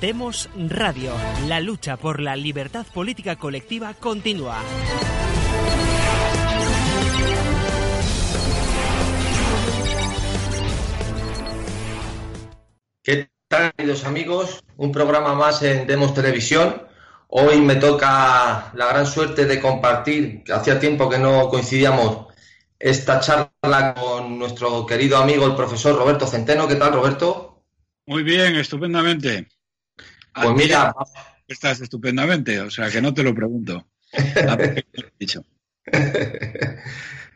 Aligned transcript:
Demos 0.00 0.50
Radio. 0.68 1.12
La 1.48 1.60
lucha 1.60 1.96
por 1.96 2.20
la 2.20 2.36
libertad 2.36 2.84
política 2.92 3.36
colectiva 3.36 3.94
continúa. 3.94 4.60
¿Qué 13.02 13.30
tal, 13.48 13.72
queridos 13.72 14.04
amigos? 14.04 14.62
Un 14.76 14.92
programa 14.92 15.34
más 15.34 15.62
en 15.62 15.86
Demos 15.86 16.12
Televisión. 16.12 16.82
Hoy 17.28 17.62
me 17.62 17.76
toca 17.76 18.72
la 18.74 18.86
gran 18.88 19.06
suerte 19.06 19.46
de 19.46 19.60
compartir, 19.60 20.44
que 20.44 20.52
hacía 20.52 20.78
tiempo 20.78 21.08
que 21.08 21.18
no 21.18 21.48
coincidíamos, 21.48 22.26
esta 22.78 23.20
charla 23.20 23.94
con 23.94 24.38
nuestro 24.38 24.84
querido 24.84 25.16
amigo, 25.16 25.46
el 25.46 25.54
profesor 25.54 25.96
Roberto 25.96 26.26
Centeno. 26.26 26.68
¿Qué 26.68 26.76
tal, 26.76 26.92
Roberto? 26.92 27.62
Muy 28.04 28.22
bien, 28.22 28.56
estupendamente. 28.56 29.48
Pues 30.42 30.54
mira. 30.54 30.94
Estás 31.48 31.80
estupendamente, 31.80 32.60
o 32.60 32.70
sea 32.70 32.90
que 32.90 33.00
no 33.00 33.14
te 33.14 33.22
lo 33.22 33.34
pregunto. 33.34 33.86
dicho. 35.18 35.44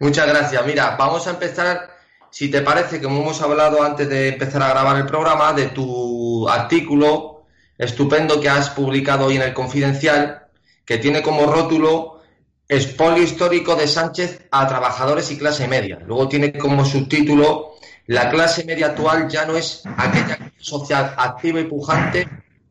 Muchas 0.01 0.27
gracias. 0.27 0.67
Mira, 0.67 0.97
vamos 0.97 1.27
a 1.27 1.31
empezar, 1.31 1.97
si 2.31 2.51
te 2.51 2.63
parece, 2.63 3.01
como 3.01 3.21
hemos 3.21 3.41
hablado 3.41 3.83
antes 3.83 4.09
de 4.09 4.29
empezar 4.29 4.63
a 4.63 4.71
grabar 4.71 4.97
el 4.97 5.07
programa, 5.07 5.53
de 5.53 5.67
tu 5.67 6.49
artículo 6.49 7.47
estupendo 7.79 8.41
que 8.41 8.49
has 8.49 8.71
publicado 8.71 9.27
hoy 9.27 9.37
en 9.37 9.43
el 9.43 9.55
Confidencial, 9.55 10.49
que 10.85 10.99
tiene 10.99 11.23
como 11.23 11.47
rótulo 11.47 12.21
Espolio 12.69 13.23
histórico 13.23 13.75
de 13.75 13.89
Sánchez 13.89 14.47
a 14.51 14.67
trabajadores 14.69 15.31
y 15.31 15.39
clase 15.39 15.67
media. 15.67 15.99
Luego 16.07 16.29
tiene 16.29 16.53
como 16.53 16.85
subtítulo 16.85 17.75
La 18.07 18.31
clase 18.31 18.65
media 18.65 18.87
actual 18.87 19.29
ya 19.29 19.45
no 19.45 19.57
es 19.57 19.83
aquella 19.97 20.53
social 20.59 21.15
activa 21.17 21.61
y 21.61 21.65
pujante 21.65 22.29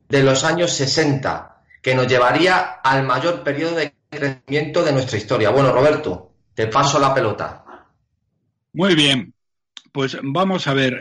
de 0.09 0.23
los 0.23 0.44
años 0.44 0.73
60, 0.73 1.61
que 1.81 1.95
nos 1.95 2.08
llevaría 2.08 2.58
al 2.84 3.06
mayor 3.06 3.44
periodo 3.44 3.75
de 3.75 3.94
crecimiento 4.09 4.84
de 4.84 4.92
nuestra 4.92 5.17
historia. 5.17 5.52
Bueno, 5.52 5.72
Roberto, 5.72 6.31
te 6.56 6.67
paso 6.67 7.00
la 7.00 7.14
pelota. 7.14 7.64
Muy 8.73 8.95
bien. 8.95 9.34
Pues 9.92 10.17
vamos 10.22 10.67
a 10.67 10.73
ver, 10.75 11.00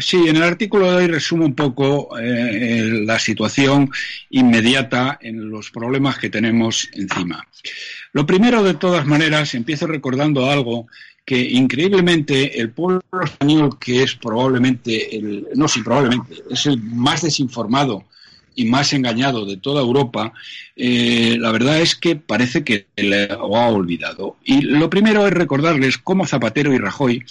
sí, 0.00 0.28
en 0.28 0.36
el 0.36 0.42
artículo 0.42 0.90
de 0.90 0.96
hoy 0.96 1.06
resumo 1.06 1.44
un 1.44 1.54
poco 1.54 2.18
eh, 2.18 3.02
la 3.04 3.20
situación 3.20 3.88
inmediata 4.30 5.18
en 5.20 5.48
los 5.48 5.70
problemas 5.70 6.18
que 6.18 6.28
tenemos 6.28 6.88
encima. 6.92 7.46
Lo 8.12 8.26
primero, 8.26 8.64
de 8.64 8.74
todas 8.74 9.06
maneras, 9.06 9.54
empiezo 9.54 9.86
recordando 9.86 10.50
algo 10.50 10.88
que 11.24 11.38
increíblemente 11.38 12.60
el 12.60 12.70
pueblo 12.70 13.02
español, 13.22 13.78
que 13.78 14.02
es 14.02 14.16
probablemente, 14.16 15.16
el, 15.16 15.46
no, 15.54 15.68
sí, 15.68 15.82
probablemente, 15.82 16.42
es 16.50 16.66
el 16.66 16.82
más 16.82 17.22
desinformado 17.22 18.06
y 18.56 18.64
más 18.64 18.92
engañado 18.92 19.44
de 19.44 19.58
toda 19.58 19.82
Europa, 19.82 20.32
eh, 20.74 21.36
la 21.38 21.52
verdad 21.52 21.80
es 21.80 21.94
que 21.94 22.16
parece 22.16 22.64
que 22.64 22.86
lo 22.96 23.56
ha 23.56 23.68
olvidado. 23.68 24.38
Y 24.42 24.62
lo 24.62 24.90
primero 24.90 25.26
es 25.26 25.32
recordarles 25.32 25.98
cómo 25.98 26.26
Zapatero 26.26 26.72
y 26.72 26.78
Rajoy 26.78 27.22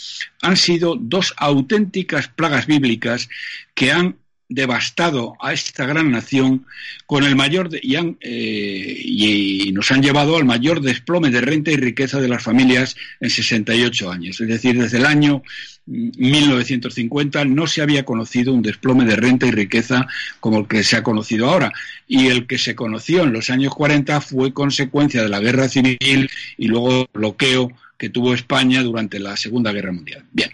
han 0.42 0.56
sido 0.56 0.96
dos 0.96 1.34
auténticas 1.38 2.30
plagas 2.30 2.68
bíblicas 2.68 3.28
que 3.73 3.92
han 3.92 4.16
devastado 4.48 5.36
a 5.42 5.54
esta 5.54 5.86
gran 5.86 6.12
nación 6.12 6.66
con 7.06 7.24
el 7.24 7.36
mayor 7.36 7.70
y, 7.82 7.96
eh, 7.96 9.02
y, 9.04 9.72
nos 9.72 9.92
han 9.92 10.04
llevado 10.04 10.38
al 10.38 10.46
mayor 10.46 10.82
desplome 10.82 11.32
de 11.32 11.42
renta 11.42 11.72
y 11.72 11.78
riqueza 11.78 12.20
de 12.20 12.28
las 12.28 12.44
familias 12.44 12.96
en 13.20 13.30
68 13.30 14.12
años. 14.12 14.40
Es 14.40 14.48
decir, 14.48 14.80
desde 14.80 14.98
el 14.98 15.06
año 15.06 15.42
1950 15.88 17.46
no 17.46 17.68
se 17.68 17.82
había 17.82 18.06
conocido 18.06 18.54
un 18.54 18.62
desplome 18.62 19.06
de 19.06 19.16
renta 19.16 19.48
y 19.48 19.52
riqueza 19.52 20.08
como 20.40 20.59
el 20.59 20.68
que 20.68 20.84
se 20.84 20.96
ha 20.96 21.04
conocido 21.04 21.50
ahora. 21.50 21.74
Y 22.08 22.28
el 22.28 22.48
que 22.48 22.58
se 22.58 22.76
conoció 22.76 23.24
en 23.24 23.34
los 23.34 23.50
años 23.50 23.74
40 23.74 24.22
fue 24.22 24.54
consecuencia 24.54 25.24
de 25.24 25.30
la 25.30 25.40
guerra 25.40 25.68
civil 25.68 26.30
y 26.58 26.68
luego 26.68 27.08
bloqueo 27.14 27.72
que 27.98 28.09
tuvo 28.09 28.34
España 28.34 28.84
durante 28.84 29.19
la 29.19 29.38
Segunda 29.38 29.72
Guerra 29.72 29.92
Mundial. 29.92 30.25
Bien. 30.31 30.52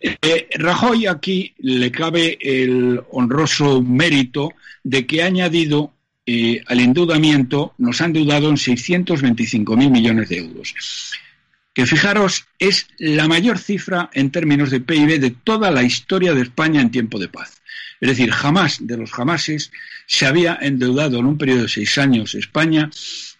Eh, 0.00 0.48
Rajoy 0.58 1.06
aquí 1.06 1.54
le 1.58 1.90
cabe 1.90 2.38
el 2.40 3.00
honroso 3.10 3.82
mérito 3.82 4.52
de 4.84 5.06
que 5.06 5.22
ha 5.22 5.26
añadido 5.26 5.92
eh, 6.26 6.62
al 6.66 6.80
endeudamiento, 6.80 7.74
nos 7.78 8.00
han 8.00 8.08
endeudado 8.08 8.48
en 8.48 8.56
625.000 8.56 9.90
millones 9.90 10.28
de 10.28 10.38
euros 10.38 10.74
que 11.78 11.86
fijaros 11.86 12.44
es 12.58 12.88
la 12.98 13.28
mayor 13.28 13.56
cifra 13.56 14.10
en 14.12 14.32
términos 14.32 14.72
de 14.72 14.80
PIB 14.80 15.20
de 15.20 15.30
toda 15.30 15.70
la 15.70 15.84
historia 15.84 16.34
de 16.34 16.42
España 16.42 16.80
en 16.80 16.90
tiempo 16.90 17.20
de 17.20 17.28
paz. 17.28 17.62
Es 18.00 18.08
decir, 18.08 18.32
jamás 18.32 18.84
de 18.84 18.96
los 18.96 19.12
jamases 19.12 19.70
se 20.04 20.26
había 20.26 20.58
endeudado 20.60 21.20
en 21.20 21.26
un 21.26 21.38
periodo 21.38 21.62
de 21.62 21.68
seis 21.68 21.96
años 21.98 22.34
España 22.34 22.90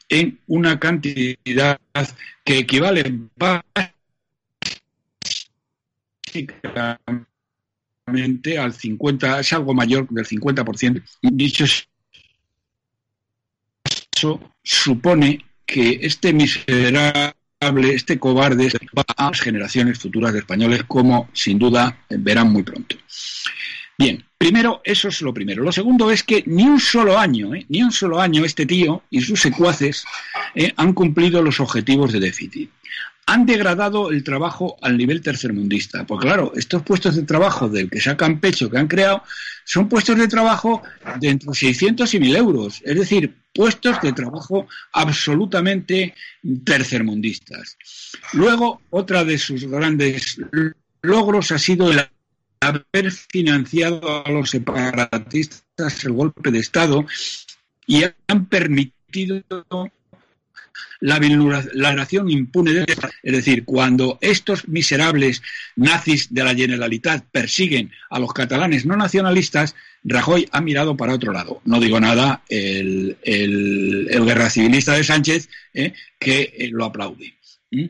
en 0.09 0.39
una 0.47 0.79
cantidad 0.79 1.81
que 2.45 2.59
equivale 2.59 3.13
al 8.59 8.73
50, 8.73 9.41
es 9.41 9.53
algo 9.53 9.75
mayor 9.75 10.09
del 10.09 10.27
50%. 10.27 11.03
Dicho 11.23 11.65
eso, 14.15 14.41
supone 14.63 15.45
que 15.65 15.99
este 16.03 16.33
miserable 16.33 17.35
este 17.95 18.19
cobarde 18.19 18.71
va 18.97 19.05
a 19.17 19.31
las 19.31 19.41
generaciones 19.41 19.99
futuras 19.99 20.33
de 20.33 20.39
españoles, 20.41 20.85
como 20.85 21.29
sin 21.33 21.59
duda 21.59 22.05
verán 22.09 22.51
muy 22.51 22.63
pronto. 22.63 22.97
Bien, 23.99 24.25
primero, 24.39 24.81
eso 24.85 25.09
es 25.09 25.21
lo 25.23 25.35
primero. 25.35 25.65
Lo 25.65 25.73
segundo 25.73 26.11
es 26.11 26.23
que 26.23 26.45
ni 26.47 26.63
un 26.63 26.79
solo 26.79 27.19
año, 27.19 27.55
¿eh? 27.55 27.67
ni 27.69 27.83
un 27.83 27.91
solo 27.91 28.21
año 28.21 28.45
este 28.45 28.65
tío 28.65 29.03
y 29.11 29.21
sus 29.21 29.41
secuaces 29.41 30.05
¿eh? 30.55 30.73
han 30.77 30.93
cumplido 30.93 31.43
los 31.43 31.59
objetivos 31.59 32.13
de 32.13 32.21
déficit 32.21 32.71
han 33.29 33.45
degradado 33.45 34.11
el 34.11 34.25
trabajo 34.25 34.79
al 34.81 34.97
nivel 34.97 35.21
tercermundista. 35.21 36.07
Porque 36.07 36.27
claro, 36.27 36.53
estos 36.57 36.83
puestos 36.83 37.15
de 37.15 37.25
trabajo 37.25 37.69
del 37.69 37.91
que 37.91 38.01
sacan 38.01 38.41
pecho 38.41 38.71
que 38.71 38.79
han 38.79 38.89
creado 38.89 39.23
son 39.65 39.87
puestos 39.87 40.17
de 40.17 40.29
trabajo 40.29 40.83
de 41.21 41.29
entre 41.29 41.53
600 41.53 42.15
y 42.15 42.21
1000 42.21 42.37
euros. 42.37 42.83
Es 42.87 42.97
decir, 42.97 43.35
puestos 43.55 44.01
de 44.01 44.15
trabajo 44.15 44.67
absolutamente 44.95 46.15
tercermundistas. 46.65 47.77
Luego, 48.33 48.81
otra 48.89 49.25
de 49.25 49.37
sus 49.37 49.67
grandes 49.67 50.41
logros 51.03 51.53
ha 51.53 51.59
sido 51.59 51.93
el 51.93 52.09
haber 52.61 53.13
financiado 53.13 54.25
a 54.25 54.31
los 54.31 54.49
separatistas 54.49 56.03
el 56.03 56.13
golpe 56.13 56.51
de 56.51 56.61
Estado 56.61 57.05
y 57.87 58.05
han 58.05 58.47
permitido 58.47 59.43
la 61.01 61.19
vulneración 61.19 62.31
impune 62.31 62.73
de 62.73 62.87
es 63.23 63.33
decir, 63.33 63.65
cuando 63.65 64.19
estos 64.21 64.69
miserables 64.69 65.43
nazis 65.77 66.33
de 66.33 66.45
la 66.45 66.55
Generalitat 66.55 67.25
persiguen 67.31 67.91
a 68.11 68.19
los 68.19 68.33
catalanes 68.33 68.87
no 68.87 68.97
nacionalistas, 68.97 69.75
Rajoy 70.05 70.49
ha 70.53 70.61
mirado 70.61 70.97
para 70.97 71.15
otro 71.15 71.33
lado. 71.33 71.61
No 71.65 71.81
digo 71.81 72.01
nada 72.01 72.43
el, 72.49 73.17
el, 73.23 74.25
guerra 74.25 74.51
civilista 74.51 74.95
de 74.95 75.05
Sánchez, 75.05 75.49
eh, 75.75 75.93
que 76.19 76.55
eh, 76.57 76.71
lo 76.73 76.85
aplaude. 76.85 77.35
¿Mm? 77.71 77.87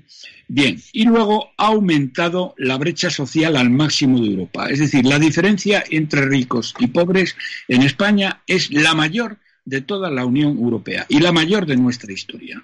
Bien, 0.49 0.81
y 0.93 1.05
luego 1.05 1.51
ha 1.59 1.67
aumentado 1.67 2.55
la 2.57 2.79
brecha 2.79 3.11
social 3.11 3.57
al 3.57 3.71
máximo 3.71 4.21
de 4.21 4.29
Europa. 4.29 4.69
Es 4.71 4.79
decir, 4.79 5.05
la 5.05 5.19
diferencia 5.19 5.85
entre 5.91 6.23
ricos 6.27 6.75
y 6.79 6.87
pobres 6.87 7.37
en 7.69 7.83
España 7.83 8.43
es 8.47 8.71
la 8.71 8.95
mayor 8.95 9.39
de 9.69 9.83
toda 9.83 10.11
la 10.11 10.25
Unión 10.25 10.57
Europea 10.57 11.05
y 11.11 11.21
la 11.21 11.31
mayor 11.31 11.67
de 11.67 11.77
nuestra 11.77 12.11
historia. 12.11 12.63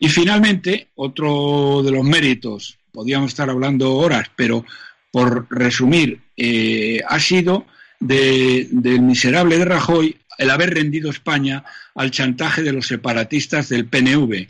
Y 0.00 0.08
finalmente, 0.08 0.88
otro 0.96 1.82
de 1.84 1.92
los 1.92 2.04
méritos, 2.04 2.76
podríamos 2.90 3.30
estar 3.30 3.48
hablando 3.48 3.94
horas, 3.94 4.28
pero 4.34 4.64
por 5.12 5.46
resumir, 5.48 6.18
eh, 6.36 7.00
ha 7.08 7.20
sido 7.20 7.66
del 8.00 9.00
miserable 9.02 9.58
de 9.58 9.64
Rajoy 9.64 10.16
el 10.38 10.50
haber 10.50 10.74
rendido 10.74 11.08
España 11.08 11.62
al 11.94 12.10
chantaje 12.10 12.62
de 12.62 12.72
los 12.72 12.88
separatistas 12.88 13.68
del 13.68 13.86
PNV. 13.86 14.48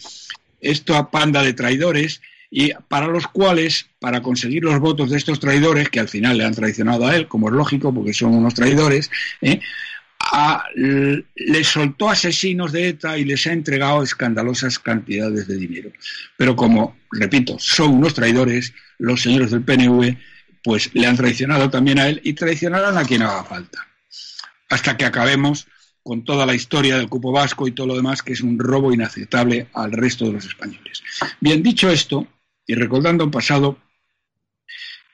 Esto 0.58 0.96
a 0.96 1.10
panda 1.10 1.42
de 1.42 1.52
traidores 1.52 2.22
y 2.50 2.72
para 2.88 3.08
los 3.08 3.26
cuales, 3.26 3.90
para 3.98 4.22
conseguir 4.22 4.64
los 4.64 4.80
votos 4.80 5.10
de 5.10 5.18
estos 5.18 5.38
traidores, 5.38 5.90
que 5.90 6.00
al 6.00 6.08
final 6.08 6.38
le 6.38 6.44
han 6.44 6.54
traicionado 6.54 7.06
a 7.06 7.14
él, 7.14 7.28
como 7.28 7.48
es 7.48 7.54
lógico, 7.54 7.92
porque 7.92 8.14
son 8.14 8.34
unos 8.34 8.54
traidores, 8.54 9.10
¿eh? 9.42 9.60
Les 10.74 11.66
soltó 11.66 12.10
asesinos 12.10 12.72
de 12.72 12.88
ETA 12.88 13.18
y 13.18 13.24
les 13.24 13.46
ha 13.46 13.52
entregado 13.52 14.02
escandalosas 14.02 14.78
cantidades 14.78 15.46
de 15.46 15.56
dinero. 15.56 15.92
Pero 16.36 16.56
como, 16.56 16.96
repito, 17.10 17.56
son 17.58 17.94
unos 17.94 18.14
traidores, 18.14 18.72
los 18.98 19.22
señores 19.22 19.50
del 19.50 19.62
PNV, 19.62 20.16
pues 20.62 20.90
le 20.94 21.06
han 21.06 21.16
traicionado 21.16 21.68
también 21.68 21.98
a 21.98 22.08
él 22.08 22.20
y 22.24 22.32
traicionarán 22.32 22.96
a 22.96 23.04
quien 23.04 23.22
haga 23.22 23.44
falta. 23.44 23.86
Hasta 24.70 24.96
que 24.96 25.04
acabemos 25.04 25.66
con 26.02 26.24
toda 26.24 26.46
la 26.46 26.54
historia 26.54 26.96
del 26.96 27.08
cupo 27.08 27.30
vasco 27.30 27.68
y 27.68 27.72
todo 27.72 27.88
lo 27.88 27.96
demás, 27.96 28.22
que 28.22 28.32
es 28.32 28.40
un 28.40 28.58
robo 28.58 28.92
inaceptable 28.92 29.68
al 29.74 29.92
resto 29.92 30.24
de 30.24 30.32
los 30.32 30.46
españoles. 30.46 31.02
Bien, 31.40 31.62
dicho 31.62 31.90
esto, 31.90 32.26
y 32.66 32.74
recordando 32.74 33.24
un 33.24 33.30
pasado, 33.30 33.78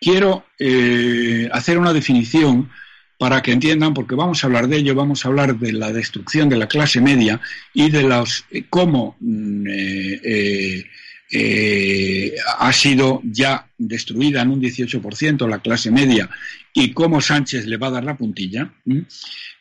quiero 0.00 0.47
eh, 0.59 1.49
hacer 1.53 1.79
una 1.79 1.93
definición 1.93 2.71
para 3.19 3.43
que 3.43 3.53
entiendan, 3.53 3.94
porque 3.94 4.15
vamos 4.15 4.43
a 4.43 4.47
hablar 4.47 4.69
de 4.69 4.76
ello, 4.76 4.94
vamos 4.94 5.25
a 5.25 5.29
hablar 5.29 5.59
de 5.59 5.73
la 5.73 5.93
destrucción 5.93 6.49
de 6.49 6.56
la 6.56 6.69
clase 6.69 7.00
media 7.00 7.41
y 7.75 7.91
de 7.91 8.05
los 8.05 8.44
eh, 8.50 8.65
cómo 8.70 9.17
mm, 9.20 9.67
eh, 9.67 10.85
eh, 11.31 12.35
ha 12.59 12.73
sido 12.73 13.20
ya 13.25 13.67
destruida 13.76 14.41
en 14.43 14.50
un 14.50 14.62
18% 14.62 15.49
la 15.49 15.59
clase 15.59 15.91
media 15.91 16.31
y 16.73 16.93
cómo 16.93 17.20
Sánchez 17.20 17.67
le 17.67 17.76
va 17.76 17.88
a 17.88 17.93
dar 17.93 18.05
la 18.05 18.17
puntilla. 18.17 18.73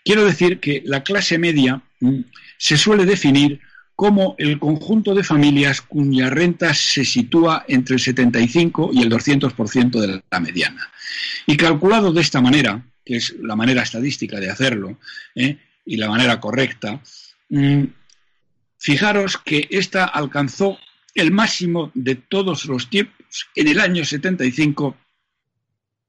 Quiero 0.05 0.23
decir 0.23 0.59
que 0.59 0.83
la 0.85 1.03
clase 1.03 1.37
media 1.37 1.81
se 2.57 2.77
suele 2.77 3.05
definir 3.05 3.59
como 3.95 4.35
el 4.37 4.59
conjunto 4.59 5.15
de 5.15 5.23
familias 5.23 5.81
cuya 5.81 6.29
renta 6.29 6.73
se 6.75 7.03
sitúa 7.03 7.65
entre 7.67 7.95
el 7.95 7.99
75 7.99 8.91
y 8.93 9.01
el 9.01 9.09
200% 9.09 9.99
de 9.99 10.21
la 10.29 10.39
mediana. 10.39 10.89
Y 11.47 11.57
calculado 11.57 12.13
de 12.13 12.21
esta 12.21 12.39
manera, 12.39 12.85
que 13.07 13.15
es 13.15 13.35
la 13.39 13.55
manera 13.55 13.83
estadística 13.83 14.37
de 14.37 14.49
hacerlo 14.49 14.99
¿eh? 15.33 15.57
y 15.85 15.95
la 15.95 16.09
manera 16.09 16.41
correcta, 16.41 17.01
mm, 17.47 17.83
fijaros 18.77 19.37
que 19.37 19.65
esta 19.71 20.03
alcanzó 20.03 20.77
el 21.15 21.31
máximo 21.31 21.89
de 21.93 22.15
todos 22.15 22.65
los 22.65 22.89
tiempos 22.89 23.47
en 23.55 23.69
el 23.69 23.79
año 23.79 24.03
75, 24.03 24.97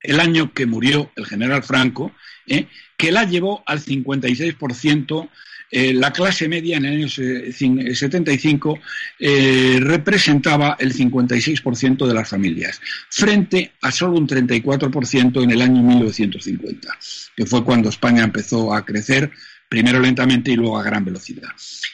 el 0.01 0.19
año 0.19 0.53
que 0.53 0.67
murió 0.67 1.13
el 1.15 1.25
general 1.25 1.63
Franco, 1.63 2.11
¿eh? 2.49 2.67
que 2.97 3.13
la 3.13 3.23
llevó 3.23 3.63
al 3.65 3.79
56% 3.79 5.31
eh, 5.71 5.93
la 5.93 6.13
clase 6.13 6.49
media 6.49 6.79
en 6.79 6.87
el 6.87 6.95
año 6.95 7.09
75 7.09 8.79
eh, 9.19 9.79
representaba 9.81 10.77
el 10.79 10.95
56% 10.95 12.07
de 12.07 12.15
las 12.15 12.29
familias, 12.29 12.81
frente 13.11 13.73
a 13.83 13.91
solo 13.91 14.19
un 14.19 14.27
34% 14.27 15.43
en 15.43 15.51
el 15.51 15.61
año 15.61 15.83
1950, 15.83 16.89
que 17.37 17.47
fue 17.47 17.65
cuando 17.65 17.91
España 17.91 18.25
empezó 18.25 18.73
a 18.73 18.85
crecer 18.85 19.31
primero 19.69 20.01
lentamente 20.01 20.51
y 20.51 20.57
luego 20.57 20.79
a 20.79 20.83
gran 20.83 21.05
velocidad. 21.05 21.49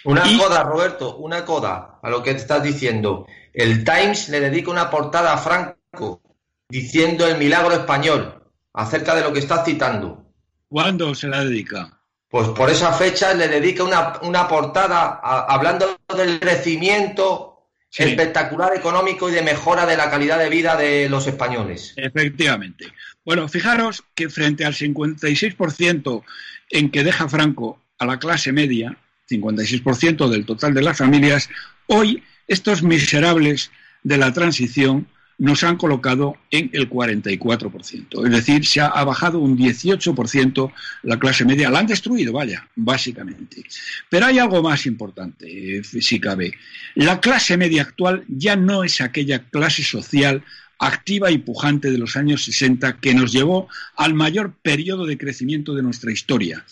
Una 0.04 0.22
coda, 0.38 0.62
Roberto, 0.62 1.16
una 1.16 1.44
coda 1.44 1.98
a 2.00 2.10
lo 2.10 2.22
que 2.22 2.32
te 2.32 2.38
estás 2.38 2.62
diciendo. 2.62 3.26
El 3.52 3.84
Times 3.84 4.28
le 4.28 4.40
dedica 4.40 4.70
una 4.70 4.90
portada 4.90 5.32
a 5.32 5.38
Franco 5.38 6.22
diciendo 6.68 7.26
el 7.26 7.38
milagro 7.38 7.74
español 7.74 8.42
acerca 8.72 9.14
de 9.14 9.22
lo 9.22 9.32
que 9.32 9.40
estás 9.40 9.64
citando. 9.64 10.24
¿Cuándo 10.68 11.14
se 11.14 11.28
la 11.28 11.44
dedica? 11.44 12.03
Pues 12.34 12.48
por 12.48 12.68
esa 12.68 12.92
fecha 12.92 13.32
le 13.32 13.46
dedica 13.46 13.84
una, 13.84 14.48
portada 14.48 15.20
hablando 15.22 16.00
del 16.16 16.40
crecimiento 16.40 17.62
espectacular 17.96 18.74
económico 18.76 19.30
y 19.30 19.32
de 19.32 19.42
mejora 19.42 19.86
de 19.86 19.96
la 19.96 20.10
calidad 20.10 20.40
de 20.40 20.50
vida 20.50 20.74
de 20.74 21.08
los 21.08 21.28
españoles. 21.28 21.94
Efectivamente. 21.96 22.86
Bueno, 23.24 23.48
fijaros 23.48 24.02
que 24.16 24.28
frente 24.30 24.64
al 24.64 24.74
56% 24.74 26.24
en 26.70 26.90
que 26.90 27.04
deja 27.04 27.28
Franco 27.28 27.80
a 28.00 28.04
la 28.04 28.18
clase 28.18 28.50
media, 28.50 28.98
56% 29.30 30.28
del 30.28 30.44
total 30.44 30.74
de 30.74 30.82
las 30.82 30.98
familias, 30.98 31.48
hoy 31.86 32.24
estos 32.48 32.82
miserables 32.82 33.70
de 34.02 34.18
la 34.18 34.32
transición 34.32 35.06
nos 35.38 35.64
han 35.64 35.76
colocado 35.76 36.36
en 36.50 36.70
el 36.72 36.88
44%. 36.88 38.24
Es 38.24 38.30
decir, 38.30 38.66
se 38.66 38.80
ha, 38.80 39.04
bajado 39.04 39.40
un 39.40 39.58
18% 39.58 40.72
la 41.02 41.18
clase 41.18 41.44
media. 41.44 41.70
La 41.70 41.80
han 41.80 41.86
destruido, 41.86 42.32
vaya, 42.32 42.68
básicamente. 42.76 43.64
Pero 44.08 44.26
hay 44.26 44.38
algo 44.38 44.62
más 44.62 44.86
importante, 44.86 45.78
eh, 45.78 45.84
si 45.84 46.20
cabe. 46.20 46.54
La 46.94 47.20
clase 47.20 47.56
media 47.56 47.82
actual 47.82 48.24
ya 48.28 48.56
no 48.56 48.84
es 48.84 49.00
aquella 49.00 49.40
clase 49.40 49.82
social 49.82 50.44
activa 50.78 51.30
y 51.30 51.38
pujante 51.38 51.90
de 51.90 51.98
los 51.98 52.16
años 52.16 52.44
60 52.44 52.98
que 52.98 53.14
nos 53.14 53.32
llevó 53.32 53.68
al 53.96 54.14
mayor 54.14 54.52
periodo 54.62 55.06
de 55.06 55.16
crecimiento 55.16 55.74
de 55.74 55.82
nuestra 55.82 56.12
historia 56.12 56.64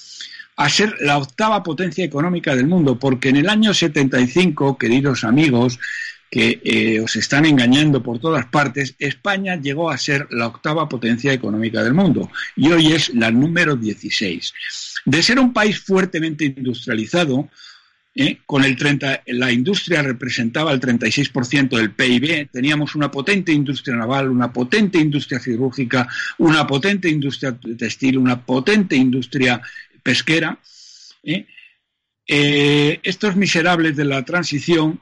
a 0.56 0.68
ser 0.68 0.94
la 1.00 1.18
octava 1.18 1.62
potencia 1.62 2.04
económica 2.04 2.54
del 2.54 2.66
mundo, 2.66 2.98
porque 2.98 3.30
en 3.30 3.36
el 3.36 3.48
año 3.48 3.72
75, 3.72 4.76
queridos 4.76 5.24
amigos, 5.24 5.78
que 6.32 6.62
eh, 6.64 6.98
os 6.98 7.14
están 7.16 7.44
engañando 7.44 8.02
por 8.02 8.18
todas 8.18 8.46
partes, 8.46 8.94
España 8.98 9.56
llegó 9.56 9.90
a 9.90 9.98
ser 9.98 10.26
la 10.30 10.46
octava 10.46 10.88
potencia 10.88 11.30
económica 11.30 11.84
del 11.84 11.92
mundo 11.92 12.30
y 12.56 12.72
hoy 12.72 12.92
es 12.92 13.14
la 13.14 13.30
número 13.30 13.76
16. 13.76 14.54
De 15.04 15.22
ser 15.22 15.38
un 15.38 15.52
país 15.52 15.78
fuertemente 15.80 16.46
industrializado, 16.46 17.50
eh, 18.14 18.38
con 18.46 18.64
el 18.64 18.76
30, 18.76 19.24
la 19.26 19.52
industria 19.52 20.00
representaba 20.00 20.72
el 20.72 20.80
36% 20.80 21.76
del 21.76 21.92
PIB, 21.92 22.48
teníamos 22.50 22.94
una 22.94 23.10
potente 23.10 23.52
industria 23.52 23.96
naval, 23.96 24.30
una 24.30 24.50
potente 24.50 24.98
industria 24.98 25.38
cirúrgica, 25.38 26.08
una 26.38 26.66
potente 26.66 27.10
industria 27.10 27.54
textil, 27.76 28.16
una 28.16 28.40
potente 28.40 28.96
industria 28.96 29.60
pesquera. 30.02 30.58
Eh, 31.22 33.00
estos 33.02 33.36
miserables 33.36 33.96
de 33.96 34.04
la 34.06 34.24
transición 34.24 34.98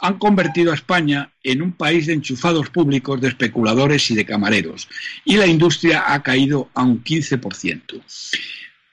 han 0.00 0.18
convertido 0.18 0.72
a 0.72 0.74
España 0.74 1.32
en 1.42 1.62
un 1.62 1.72
país 1.72 2.06
de 2.06 2.14
enchufados 2.14 2.70
públicos, 2.70 3.20
de 3.20 3.28
especuladores 3.28 4.10
y 4.10 4.14
de 4.14 4.24
camareros, 4.24 4.88
y 5.24 5.36
la 5.36 5.46
industria 5.46 6.12
ha 6.12 6.22
caído 6.22 6.70
a 6.74 6.82
un 6.82 7.04
15%. 7.04 8.02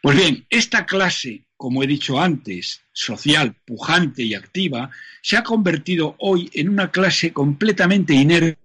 Pues 0.01 0.17
bien, 0.17 0.45
esta 0.49 0.85
clase, 0.85 1.43
como 1.55 1.81
he 1.81 1.87
dicho 1.87 2.19
antes, 2.19 2.81
social, 2.91 3.55
pujante 3.65 4.23
y 4.23 4.33
activa, 4.33 4.89
se 5.21 5.37
ha 5.37 5.43
convertido 5.43 6.15
hoy 6.19 6.49
en 6.53 6.69
una 6.69 6.91
clase 6.91 7.33
completamente 7.33 8.13
inerte 8.13 8.57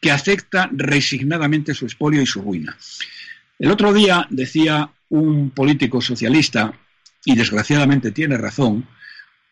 que 0.00 0.10
acepta 0.10 0.68
resignadamente 0.72 1.74
su 1.74 1.84
expolio 1.84 2.22
y 2.22 2.26
su 2.26 2.42
ruina. 2.42 2.76
El 3.58 3.70
otro 3.70 3.92
día 3.92 4.26
decía 4.30 4.90
un 5.10 5.50
político 5.50 6.00
socialista, 6.00 6.72
y 7.24 7.34
desgraciadamente 7.34 8.10
tiene 8.10 8.36
razón, 8.36 8.86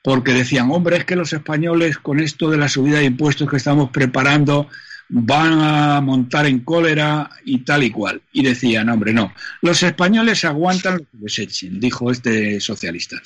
porque 0.02 0.32
decían, 0.32 0.70
hombre, 0.70 0.96
es 0.96 1.04
que 1.04 1.16
los 1.16 1.32
españoles 1.32 1.98
con 1.98 2.20
esto 2.20 2.50
de 2.50 2.58
la 2.58 2.68
subida 2.68 2.98
de 2.98 3.04
impuestos 3.04 3.48
que 3.48 3.56
estamos 3.56 3.90
preparando 3.90 4.68
van 5.08 5.60
a 5.60 6.00
montar 6.00 6.46
en 6.46 6.60
cólera 6.60 7.30
y 7.44 7.58
tal 7.58 7.84
y 7.84 7.90
cual. 7.90 8.22
Y 8.32 8.42
decían, 8.42 8.88
hombre, 8.88 9.12
no, 9.12 9.32
los 9.60 9.82
españoles 9.82 10.44
aguantan 10.44 10.94
lo 10.94 11.00
que 11.00 11.18
les 11.22 11.38
echen, 11.38 11.78
dijo 11.78 12.10
este 12.10 12.60
socialista. 12.60 13.16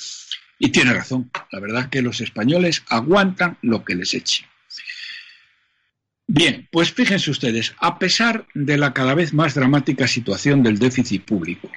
Y 0.58 0.70
tiene 0.70 0.92
razón, 0.92 1.30
la 1.52 1.60
verdad 1.60 1.82
es 1.82 1.88
que 1.88 2.02
los 2.02 2.20
españoles 2.20 2.82
aguantan 2.88 3.56
lo 3.62 3.84
que 3.84 3.94
les 3.94 4.14
echen. 4.14 4.46
Bien, 6.28 6.68
pues 6.72 6.92
fíjense 6.92 7.30
ustedes, 7.30 7.74
a 7.78 7.98
pesar 7.98 8.46
de 8.52 8.76
la 8.76 8.92
cada 8.92 9.14
vez 9.14 9.32
más 9.32 9.54
dramática 9.54 10.08
situación 10.08 10.62
del 10.62 10.78
déficit 10.78 11.24
público, 11.24 11.70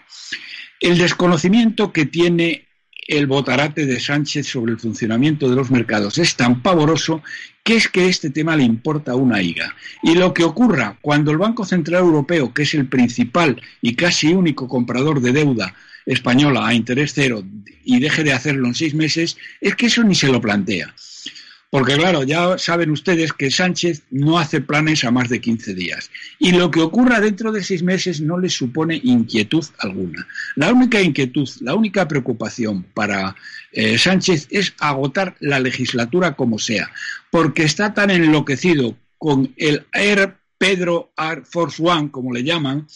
el 0.79 0.98
desconocimiento 0.98 1.94
que 1.94 2.06
tiene 2.06 2.68
el 3.10 3.25
botarate 3.25 3.88
de 3.88 4.00
Sánchez 4.00 4.46
sobre 4.46 4.74
el 4.74 4.80
funcionamiento 4.80 5.50
de 5.50 5.56
los 5.56 5.72
mercados 5.72 6.20
es 6.20 6.36
tan 6.36 6.62
pavoroso 6.62 7.24
que 7.63 7.75
es 7.75 7.88
que 7.88 8.08
este 8.08 8.30
tema 8.30 8.56
le 8.56 8.63
importa 8.63 9.16
una 9.16 9.42
higa. 9.42 9.75
Y 10.04 10.13
lo 10.13 10.32
que 10.32 10.44
ocurra 10.44 10.96
cuando 11.01 11.32
el 11.32 11.39
Banco 11.39 11.66
Central 11.66 12.04
Europeo, 12.04 12.54
que 12.54 12.62
es 12.62 12.74
el 12.75 12.88
principal 12.88 13.60
y 13.82 13.96
casi 13.96 14.32
único 14.32 14.68
comprador 14.68 15.22
de 15.22 15.32
deuda 15.32 15.74
española 16.06 16.68
a 16.68 16.74
interés 16.75 17.13
cero, 17.16 17.44
y 17.84 18.00
deje 18.00 18.24
de 18.24 18.34
hacerlo 18.34 18.68
en 18.68 18.75
seis 18.75 18.94
meses, 18.94 19.38
es 19.60 19.75
que 19.75 19.88
eso 19.88 20.04
ni 20.04 20.13
se 20.13 20.28
lo 20.28 20.39
plantea. 20.39 20.94
Porque 21.71 21.97
claro, 21.97 22.23
ya 22.23 22.57
saben 22.57 22.89
ustedes 22.89 23.31
que 23.31 23.51
Sánchez 23.51 24.01
no 24.09 24.39
hace 24.39 24.59
planes 24.59 25.03
a 25.03 25.11
más 25.11 25.29
de 25.29 25.39
15 25.39 25.75
días. 25.75 26.09
Y 26.39 26.51
lo 26.51 26.71
que 26.71 26.81
ocurra 26.81 27.19
dentro 27.19 27.51
de 27.51 27.63
seis 27.63 27.83
meses 27.83 28.21
no 28.21 28.39
le 28.39 28.49
supone 28.49 28.99
inquietud 29.03 29.63
alguna. 29.77 30.25
La 30.55 30.73
única 30.73 30.99
inquietud, 30.99 31.47
la 31.61 31.75
única 31.75 32.07
preocupación 32.07 32.83
para 32.93 33.35
eh, 33.71 33.99
Sánchez 33.99 34.47
es 34.49 34.73
agotar 34.79 35.35
la 35.39 35.59
legislatura 35.59 36.35
como 36.35 36.57
sea. 36.57 36.91
Porque 37.29 37.63
está 37.63 37.93
tan 37.93 38.09
enloquecido 38.09 38.97
con 39.19 39.53
el 39.57 39.85
Air 39.93 40.38
Pedro 40.57 41.11
Air 41.17 41.43
Force 41.45 41.81
One, 41.81 42.11
como 42.11 42.33
le 42.33 42.43
llaman, 42.43 42.88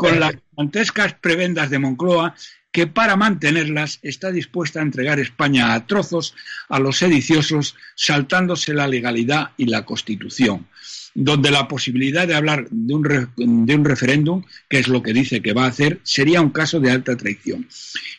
con 0.00 0.18
las 0.18 0.32
gigantescas 0.32 1.12
prebendas 1.12 1.68
de 1.68 1.78
Moncloa, 1.78 2.34
que 2.72 2.86
para 2.86 3.16
mantenerlas 3.16 3.98
está 4.00 4.32
dispuesta 4.32 4.80
a 4.80 4.82
entregar 4.82 5.20
España 5.20 5.74
a 5.74 5.86
trozos 5.86 6.34
a 6.70 6.78
los 6.78 6.96
sediciosos, 6.96 7.76
saltándose 7.96 8.72
la 8.72 8.88
legalidad 8.88 9.50
y 9.58 9.66
la 9.66 9.84
Constitución, 9.84 10.68
donde 11.14 11.50
la 11.50 11.68
posibilidad 11.68 12.26
de 12.26 12.34
hablar 12.34 12.66
de 12.70 12.94
un, 12.94 13.66
de 13.66 13.74
un 13.74 13.84
referéndum, 13.84 14.42
que 14.70 14.78
es 14.78 14.88
lo 14.88 15.02
que 15.02 15.12
dice 15.12 15.42
que 15.42 15.52
va 15.52 15.64
a 15.64 15.68
hacer, 15.68 16.00
sería 16.02 16.40
un 16.40 16.50
caso 16.50 16.80
de 16.80 16.92
alta 16.92 17.14
traición. 17.14 17.68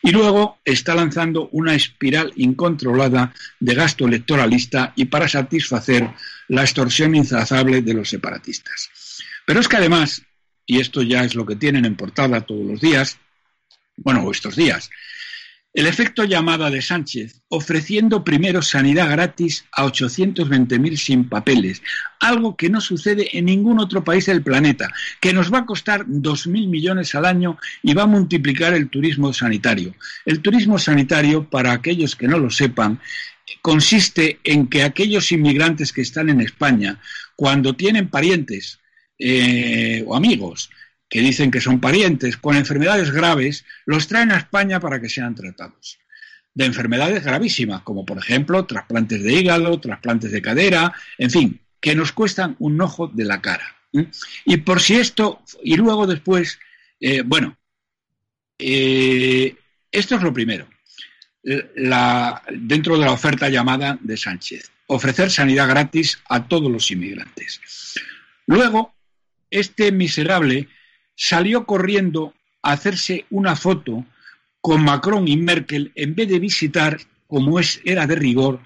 Y 0.04 0.12
luego 0.12 0.58
está 0.64 0.94
lanzando 0.94 1.48
una 1.50 1.74
espiral 1.74 2.32
incontrolada 2.36 3.34
de 3.58 3.74
gasto 3.74 4.06
electoralista 4.06 4.92
y 4.94 5.06
para 5.06 5.26
satisfacer 5.26 6.08
la 6.46 6.62
extorsión 6.62 7.16
inzazable 7.16 7.82
de 7.82 7.94
los 7.94 8.08
separatistas. 8.08 8.88
Pero 9.44 9.58
es 9.58 9.66
que 9.66 9.78
además, 9.78 10.22
y 10.72 10.80
esto 10.80 11.02
ya 11.02 11.22
es 11.22 11.34
lo 11.34 11.44
que 11.44 11.56
tienen 11.56 11.84
en 11.84 11.96
portada 11.96 12.40
todos 12.40 12.64
los 12.64 12.80
días, 12.80 13.18
bueno, 13.98 14.30
estos 14.30 14.56
días. 14.56 14.88
El 15.74 15.86
efecto 15.86 16.24
llamada 16.24 16.70
de 16.70 16.80
Sánchez, 16.80 17.42
ofreciendo 17.48 18.24
primero 18.24 18.62
sanidad 18.62 19.10
gratis 19.10 19.66
a 19.70 19.84
820.000 19.84 20.96
sin 20.96 21.28
papeles, 21.28 21.82
algo 22.20 22.56
que 22.56 22.70
no 22.70 22.80
sucede 22.80 23.36
en 23.36 23.44
ningún 23.44 23.80
otro 23.80 24.02
país 24.02 24.24
del 24.24 24.42
planeta, 24.42 24.88
que 25.20 25.34
nos 25.34 25.52
va 25.52 25.58
a 25.58 25.66
costar 25.66 26.06
2.000 26.06 26.68
millones 26.68 27.14
al 27.14 27.26
año 27.26 27.58
y 27.82 27.92
va 27.92 28.04
a 28.04 28.06
multiplicar 28.06 28.72
el 28.72 28.88
turismo 28.88 29.30
sanitario. 29.34 29.94
El 30.24 30.40
turismo 30.40 30.78
sanitario, 30.78 31.50
para 31.50 31.72
aquellos 31.72 32.16
que 32.16 32.28
no 32.28 32.38
lo 32.38 32.48
sepan, 32.48 32.98
consiste 33.60 34.40
en 34.42 34.68
que 34.68 34.84
aquellos 34.84 35.32
inmigrantes 35.32 35.92
que 35.92 36.00
están 36.00 36.30
en 36.30 36.40
España, 36.40 36.98
cuando 37.36 37.74
tienen 37.74 38.08
parientes 38.08 38.78
eh, 39.24 40.02
o 40.04 40.16
amigos 40.16 40.68
que 41.08 41.20
dicen 41.20 41.50
que 41.50 41.60
son 41.60 41.78
parientes 41.78 42.36
con 42.36 42.56
enfermedades 42.56 43.12
graves, 43.12 43.64
los 43.86 44.08
traen 44.08 44.32
a 44.32 44.38
España 44.38 44.80
para 44.80 45.00
que 45.00 45.08
sean 45.08 45.34
tratados. 45.34 45.98
De 46.54 46.64
enfermedades 46.64 47.22
gravísimas, 47.22 47.82
como 47.82 48.04
por 48.04 48.18
ejemplo 48.18 48.64
trasplantes 48.64 49.22
de 49.22 49.32
hígado, 49.32 49.78
trasplantes 49.78 50.32
de 50.32 50.42
cadera, 50.42 50.92
en 51.18 51.30
fin, 51.30 51.60
que 51.80 51.94
nos 51.94 52.12
cuestan 52.12 52.56
un 52.58 52.80
ojo 52.80 53.06
de 53.08 53.24
la 53.24 53.40
cara. 53.40 53.76
Y 54.44 54.56
por 54.56 54.80
si 54.80 54.94
esto, 54.94 55.42
y 55.62 55.76
luego 55.76 56.06
después, 56.06 56.58
eh, 56.98 57.22
bueno, 57.24 57.56
eh, 58.58 59.54
esto 59.92 60.16
es 60.16 60.22
lo 60.22 60.32
primero, 60.32 60.66
la, 61.76 62.42
dentro 62.52 62.98
de 62.98 63.04
la 63.04 63.12
oferta 63.12 63.48
llamada 63.48 63.98
de 64.00 64.16
Sánchez, 64.16 64.72
ofrecer 64.86 65.30
sanidad 65.30 65.68
gratis 65.68 66.18
a 66.28 66.48
todos 66.48 66.72
los 66.72 66.90
inmigrantes. 66.90 67.60
Luego, 68.46 68.94
este 69.52 69.92
miserable 69.92 70.68
salió 71.14 71.64
corriendo 71.64 72.34
a 72.62 72.72
hacerse 72.72 73.26
una 73.30 73.54
foto 73.54 74.04
con 74.60 74.82
Macron 74.82 75.28
y 75.28 75.36
Merkel 75.36 75.92
en 75.94 76.14
vez 76.14 76.28
de 76.28 76.38
visitar, 76.38 76.98
como 77.26 77.60
es, 77.60 77.80
era 77.84 78.06
de 78.06 78.16
rigor, 78.16 78.60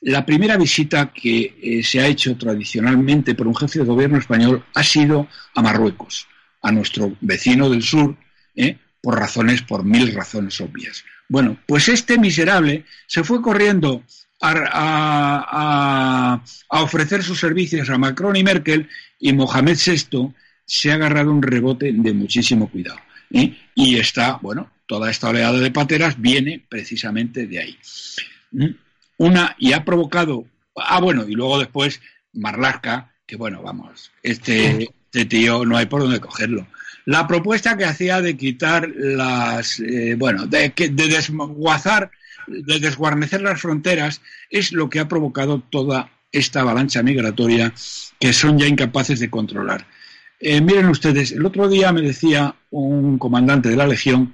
la 0.00 0.26
primera 0.26 0.56
visita 0.56 1.12
que 1.12 1.54
eh, 1.62 1.82
se 1.82 2.00
ha 2.00 2.06
hecho 2.06 2.36
tradicionalmente 2.36 3.34
por 3.34 3.46
un 3.46 3.54
jefe 3.54 3.78
de 3.78 3.84
gobierno 3.84 4.18
español 4.18 4.64
ha 4.74 4.82
sido 4.82 5.28
a 5.54 5.62
Marruecos, 5.62 6.26
a 6.60 6.72
nuestro 6.72 7.16
vecino 7.20 7.70
del 7.70 7.82
sur, 7.82 8.16
eh, 8.56 8.78
por 9.00 9.18
razones, 9.18 9.62
por 9.62 9.84
mil 9.84 10.12
razones 10.12 10.60
obvias. 10.60 11.04
Bueno, 11.28 11.56
pues 11.66 11.88
este 11.88 12.18
miserable 12.18 12.84
se 13.06 13.22
fue 13.22 13.40
corriendo 13.40 14.02
a, 14.42 16.42
ofrecer 16.68 17.22
sus 17.22 17.38
servicios 17.38 17.88
a 17.90 17.98
Macron 17.98 18.36
y 18.36 18.42
Merkel 18.42 18.88
y 19.18 19.32
Mohamed 19.32 19.76
VI 19.76 20.32
se 20.64 20.90
ha 20.90 20.94
agarrado 20.94 21.30
un 21.30 21.42
rebote 21.42 21.92
de 21.92 22.12
muchísimo 22.12 22.68
cuidado. 22.68 22.98
¿eh? 23.30 23.56
Y 23.74 23.98
está, 23.98 24.38
bueno, 24.42 24.70
toda 24.86 25.10
esta 25.10 25.28
oleada 25.28 25.58
de 25.58 25.70
pateras 25.70 26.20
viene 26.20 26.64
precisamente 26.68 27.46
de 27.46 27.60
ahí. 27.60 27.78
¿Mm? 28.50 28.66
Una, 29.18 29.54
y 29.58 29.72
ha 29.72 29.84
provocado, 29.84 30.46
ah, 30.76 31.00
bueno, 31.00 31.26
y 31.28 31.32
luego 31.32 31.58
después 31.58 32.00
Marlaska, 32.32 33.12
que 33.26 33.36
bueno, 33.36 33.62
vamos, 33.62 34.10
este, 34.22 34.88
este 35.04 35.24
tío 35.26 35.64
no 35.64 35.76
hay 35.76 35.86
por 35.86 36.02
dónde 36.02 36.20
cogerlo. 36.20 36.66
La 37.04 37.26
propuesta 37.26 37.76
que 37.76 37.84
hacía 37.84 38.20
de 38.20 38.36
quitar 38.36 38.88
las, 38.88 39.80
eh, 39.80 40.14
bueno, 40.16 40.46
de, 40.46 40.72
de 40.76 41.08
desguazar, 41.08 42.10
de 42.46 42.78
desguarnecer 42.80 43.42
las 43.42 43.60
fronteras, 43.60 44.20
es 44.50 44.72
lo 44.72 44.90
que 44.90 45.00
ha 45.00 45.08
provocado 45.08 45.60
toda 45.60 46.10
esta 46.30 46.60
avalancha 46.60 47.02
migratoria 47.02 47.72
que 48.18 48.32
son 48.32 48.58
ya 48.58 48.66
incapaces 48.66 49.20
de 49.20 49.30
controlar. 49.30 49.86
Eh, 50.40 50.60
miren 50.60 50.88
ustedes, 50.88 51.32
el 51.32 51.46
otro 51.46 51.68
día 51.68 51.92
me 51.92 52.02
decía 52.02 52.54
un 52.70 53.18
comandante 53.18 53.68
de 53.68 53.76
la 53.76 53.86
Legión 53.86 54.32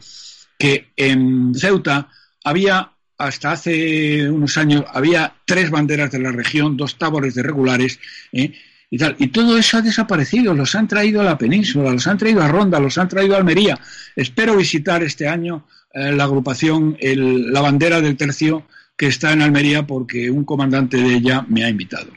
que 0.59 0.89
en 0.97 1.55
Ceuta 1.55 2.09
había, 2.45 2.93
hasta 3.19 3.53
hace 3.53 4.31
unos 4.31 4.57
años, 4.57 4.85
había 4.93 5.35
tres 5.45 5.71
banderas 5.71 6.11
de 6.11 6.21
la 6.21 6.33
región, 6.33 6.77
dos 6.77 6.97
tabores 6.97 7.35
de 7.35 7.43
regulares, 7.43 8.01
¿eh? 8.33 8.53
y 8.91 8.99
tal. 8.99 9.17
Y 9.19 9.29
todo 9.29 9.59
eso 9.59 9.79
ha 9.79 9.83
desaparecido, 9.83 10.55
los 10.55 10.75
han 10.75 10.89
traído 10.89 11.21
a 11.21 11.25
la 11.25 11.39
península, 11.39 11.93
los 11.93 12.07
han 12.07 12.19
traído 12.19 12.43
a 12.43 12.49
Ronda, 12.49 12.81
los 12.81 12.97
han 12.99 13.09
traído 13.09 13.35
a 13.35 13.39
Almería. 13.39 13.79
Espero 14.17 14.57
visitar 14.57 15.03
este 15.03 15.29
año 15.29 15.67
eh, 15.93 16.13
la 16.13 16.25
agrupación, 16.25 16.97
la 17.01 17.61
bandera 17.61 18.01
del 18.01 18.17
tercio 18.17 18.67
que 18.99 19.07
está 19.07 19.33
en 19.33 19.43
Almería 19.43 19.87
porque 19.87 20.31
un 20.31 20.45
comandante 20.45 20.97
de 20.97 21.15
ella 21.15 21.47
me 21.49 21.65
ha 21.65 21.69
invitado. 21.69 22.11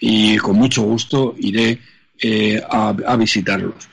Y 0.00 0.36
con 0.38 0.56
mucho 0.56 0.82
gusto 0.82 1.34
iré 1.38 1.78
eh, 2.20 2.60
a, 2.68 3.16
visitarlos. 3.16 3.88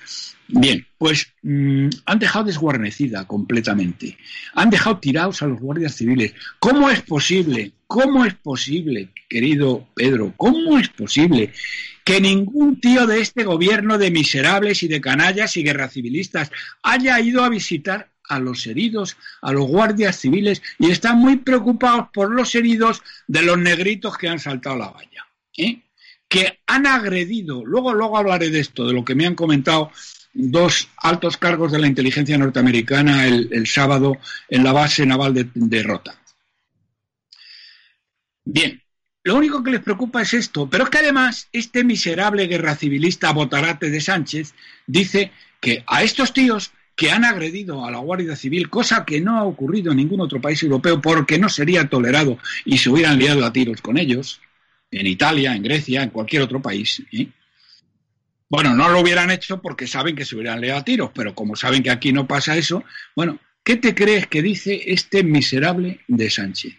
Bien, 0.47 0.85
pues 0.97 1.33
mm, 1.43 1.87
han 2.05 2.19
dejado 2.19 2.45
desguarnecida 2.45 3.25
completamente. 3.27 4.17
Han 4.55 4.71
dejado 4.71 4.97
tirados 4.97 5.43
a 5.43 5.47
los 5.47 5.59
guardias 5.59 5.95
civiles. 5.95 6.33
¿Cómo 6.59 6.89
es 6.89 7.01
posible? 7.01 7.73
¿Cómo 7.85 8.25
es 8.25 8.33
posible, 8.33 9.09
querido 9.29 9.87
Pedro? 9.93 10.33
¿Cómo 10.35 10.79
es 10.79 10.89
posible 10.89 11.53
que 12.03 12.19
ningún 12.19 12.79
tío 12.79 13.05
de 13.05 13.21
este 13.21 13.43
gobierno 13.43 13.99
de 13.99 14.09
miserables 14.09 14.81
y 14.81 14.87
de 14.87 15.01
canallas 15.01 15.57
y 15.57 15.63
guerra 15.63 15.89
civilistas 15.89 16.51
haya 16.81 17.19
ido 17.19 17.43
a 17.43 17.49
visitar 17.49 18.09
a 18.29 18.39
los 18.39 18.65
heridos, 18.67 19.17
a 19.41 19.51
los 19.51 19.65
guardias 19.65 20.17
civiles 20.19 20.61
y 20.79 20.91
están 20.91 21.17
muy 21.17 21.37
preocupados 21.37 22.07
por 22.13 22.31
los 22.31 22.55
heridos 22.55 23.01
de 23.27 23.41
los 23.41 23.57
negritos 23.57 24.17
que 24.17 24.29
han 24.29 24.39
saltado 24.39 24.77
la 24.77 24.89
valla? 24.89 25.27
¿eh? 25.57 25.81
que 26.27 26.59
han 26.65 26.87
agredido, 26.87 27.63
luego, 27.65 27.93
luego 27.93 28.17
hablaré 28.17 28.49
de 28.49 28.59
esto, 28.59 28.85
de 28.87 28.93
lo 28.93 29.05
que 29.05 29.15
me 29.15 29.25
han 29.25 29.35
comentado 29.35 29.91
dos 30.33 30.89
altos 30.97 31.37
cargos 31.37 31.71
de 31.71 31.79
la 31.79 31.87
inteligencia 31.87 32.37
norteamericana 32.37 33.25
el, 33.25 33.67
sábado 33.67 34.17
en 34.49 34.63
la 34.63 34.73
base 34.73 35.05
naval 35.05 35.49
de, 35.53 35.83
Rota. 35.83 36.19
Bien, 38.43 38.81
lo 39.23 39.35
único 39.35 39.63
que 39.63 39.71
les 39.71 39.81
preocupa 39.81 40.21
es 40.21 40.33
esto, 40.33 40.69
pero 40.69 40.83
es 40.83 40.89
que 40.89 40.97
además 40.97 41.47
este 41.51 41.83
miserable 41.83 42.47
guerra 42.47 42.75
civilista 42.75 43.31
Botarate 43.31 43.89
de 43.89 44.01
Sánchez 44.01 44.53
dice 44.85 45.31
que 45.61 45.83
a 45.87 46.03
estos 46.03 46.33
tíos 46.33 46.71
que 46.95 47.11
han 47.11 47.25
agredido 47.25 47.85
a 47.85 47.91
la 47.91 47.99
Guardia 47.99 48.35
Civil, 48.35 48.69
cosa 48.69 49.05
que 49.05 49.19
no 49.19 49.37
ha 49.37 49.43
ocurrido 49.43 49.91
en 49.91 49.97
ningún 49.97 50.21
otro 50.21 50.39
país 50.39 50.63
europeo 50.63 51.01
porque 51.01 51.37
no 51.37 51.49
sería 51.49 51.89
tolerado 51.89 52.37
y 52.63 52.77
se 52.77 52.89
hubieran 52.89 53.19
liado 53.19 53.45
a 53.45 53.51
tiros 53.51 53.81
con 53.81 53.97
ellos, 53.97 54.39
en 54.91 55.07
Italia, 55.07 55.55
en 55.55 55.63
Grecia, 55.63 56.03
en 56.03 56.09
cualquier 56.09 56.43
otro 56.43 56.61
país. 56.61 57.03
¿eh? 57.11 57.27
Bueno, 58.47 58.73
no 58.73 58.89
lo 58.89 59.01
hubieran 59.01 59.29
hecho 59.29 59.61
porque 59.61 59.87
saben 59.87 60.15
que 60.15 60.23
se 60.23 60.35
hubieran 60.35 60.61
leído 60.61 60.77
a 60.77 60.85
tiros, 60.85 61.11
pero 61.13 61.35
como 61.35 61.55
saben 61.55 61.83
que 61.83 61.91
aquí 61.91 62.13
no 62.13 62.27
pasa 62.27 62.55
eso, 62.55 62.83
bueno, 63.15 63.39
¿qué 63.63 63.75
te 63.75 63.93
crees 63.93 64.27
que 64.27 64.41
dice 64.41 64.81
este 64.85 65.23
miserable 65.23 65.99
de 66.07 66.29
Sánchez? 66.29 66.73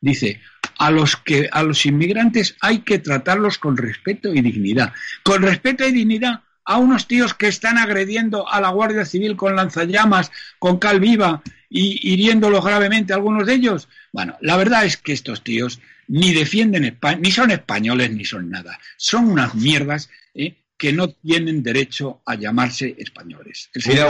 Dice, 0.00 0.40
a 0.78 0.90
los 0.90 1.16
que 1.16 1.48
a 1.52 1.62
los 1.62 1.84
inmigrantes 1.86 2.56
hay 2.60 2.78
que 2.78 2.98
tratarlos 2.98 3.58
con 3.58 3.76
respeto 3.76 4.34
y 4.34 4.40
dignidad. 4.40 4.94
Con 5.22 5.42
respeto 5.42 5.86
y 5.86 5.92
dignidad 5.92 6.42
a 6.64 6.78
unos 6.78 7.06
tíos 7.06 7.34
que 7.34 7.48
están 7.48 7.78
agrediendo 7.78 8.48
a 8.48 8.60
la 8.60 8.70
Guardia 8.70 9.04
Civil 9.04 9.36
con 9.36 9.56
lanzallamas, 9.56 10.30
con 10.58 10.78
cal 10.78 11.00
viva 11.00 11.42
y 11.68 12.12
hiriéndolos 12.12 12.64
gravemente 12.64 13.12
a 13.12 13.16
algunos 13.16 13.46
de 13.46 13.54
ellos. 13.54 13.88
Bueno, 14.12 14.36
la 14.40 14.56
verdad 14.56 14.84
es 14.84 14.96
que 14.96 15.12
estos 15.12 15.42
tíos 15.42 15.80
ni 16.08 16.34
defienden 16.34 16.84
España, 16.84 17.18
ni 17.20 17.30
son 17.30 17.52
españoles, 17.52 18.10
ni 18.10 18.24
son 18.24 18.50
nada. 18.50 18.78
Son 18.96 19.28
unas 19.28 19.54
mierdas 19.54 20.10
¿eh? 20.34 20.56
que 20.76 20.92
no 20.92 21.10
tienen 21.10 21.62
derecho 21.62 22.20
a 22.26 22.34
llamarse 22.34 22.96
españoles. 22.98 23.70
Mira, 23.86 24.08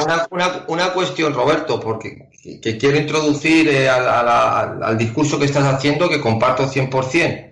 una, 0.68 0.92
cuestión, 0.92 1.34
Roberto, 1.34 1.78
porque 1.78 2.30
que 2.62 2.78
quiero 2.78 2.96
introducir 2.96 3.68
eh, 3.68 3.88
al, 3.88 4.96
discurso 4.96 5.38
que 5.38 5.44
estás 5.44 5.64
haciendo, 5.64 6.08
que 6.08 6.20
comparto 6.20 6.70
100%. 6.70 7.49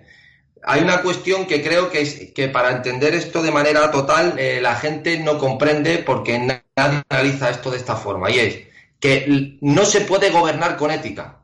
Hay 0.63 0.81
una 0.81 1.01
cuestión 1.01 1.45
que 1.45 1.63
creo 1.63 1.89
que, 1.89 2.01
es, 2.01 2.31
que 2.33 2.49
para 2.49 2.71
entender 2.71 3.13
esto 3.13 3.41
de 3.41 3.51
manera 3.51 3.91
total, 3.91 4.37
eh, 4.37 4.59
la 4.61 4.75
gente 4.75 5.17
no 5.19 5.37
comprende 5.37 5.99
porque 5.99 6.37
nadie 6.37 7.03
analiza 7.09 7.49
esto 7.49 7.71
de 7.71 7.77
esta 7.77 7.95
forma, 7.95 8.29
y 8.29 8.39
es 8.39 8.59
que 8.99 9.57
no 9.61 9.85
se 9.85 10.01
puede 10.01 10.29
gobernar 10.29 10.75
con 10.75 10.91
ética, 10.91 11.41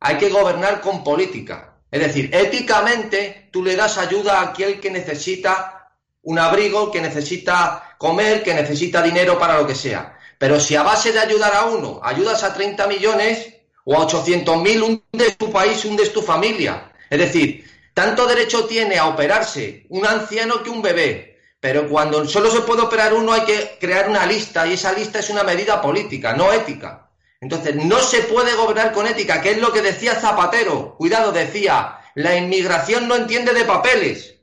hay 0.00 0.16
que 0.16 0.28
gobernar 0.28 0.80
con 0.80 1.02
política. 1.02 1.74
Es 1.90 2.00
decir, 2.00 2.30
éticamente 2.34 3.48
tú 3.50 3.64
le 3.64 3.74
das 3.74 3.96
ayuda 3.96 4.40
a 4.40 4.50
aquel 4.50 4.78
que 4.78 4.90
necesita 4.90 5.90
un 6.22 6.38
abrigo, 6.38 6.90
que 6.90 7.00
necesita 7.00 7.96
comer, 7.96 8.42
que 8.42 8.52
necesita 8.52 9.02
dinero 9.02 9.38
para 9.38 9.58
lo 9.58 9.66
que 9.66 9.74
sea. 9.74 10.18
Pero 10.38 10.60
si 10.60 10.76
a 10.76 10.82
base 10.82 11.12
de 11.12 11.18
ayudar 11.18 11.54
a 11.54 11.64
uno 11.64 12.00
ayudas 12.02 12.44
a 12.44 12.52
30 12.52 12.86
millones 12.86 13.54
o 13.84 13.96
a 13.96 14.04
800 14.04 14.62
mil, 14.62 14.82
hundes 14.82 15.38
tu 15.38 15.50
país, 15.50 15.82
hundes 15.84 16.12
tu 16.12 16.20
familia. 16.20 16.92
Es 17.08 17.18
decir, 17.18 17.64
tanto 17.98 18.28
derecho 18.28 18.64
tiene 18.66 18.96
a 18.96 19.06
operarse 19.06 19.84
un 19.88 20.06
anciano 20.06 20.62
que 20.62 20.70
un 20.70 20.80
bebé. 20.80 21.40
Pero 21.58 21.88
cuando 21.88 22.24
solo 22.26 22.48
se 22.48 22.60
puede 22.60 22.82
operar 22.82 23.12
uno 23.12 23.32
hay 23.32 23.40
que 23.40 23.76
crear 23.80 24.08
una 24.08 24.24
lista 24.24 24.64
y 24.68 24.74
esa 24.74 24.92
lista 24.92 25.18
es 25.18 25.30
una 25.30 25.42
medida 25.42 25.82
política, 25.82 26.32
no 26.32 26.52
ética. 26.52 27.10
Entonces, 27.40 27.74
no 27.74 27.98
se 27.98 28.20
puede 28.20 28.54
gobernar 28.54 28.92
con 28.92 29.08
ética, 29.08 29.42
que 29.42 29.50
es 29.50 29.58
lo 29.58 29.72
que 29.72 29.82
decía 29.82 30.14
Zapatero. 30.14 30.94
Cuidado, 30.96 31.32
decía, 31.32 31.98
la 32.14 32.36
inmigración 32.36 33.08
no 33.08 33.16
entiende 33.16 33.52
de 33.52 33.64
papeles. 33.64 34.36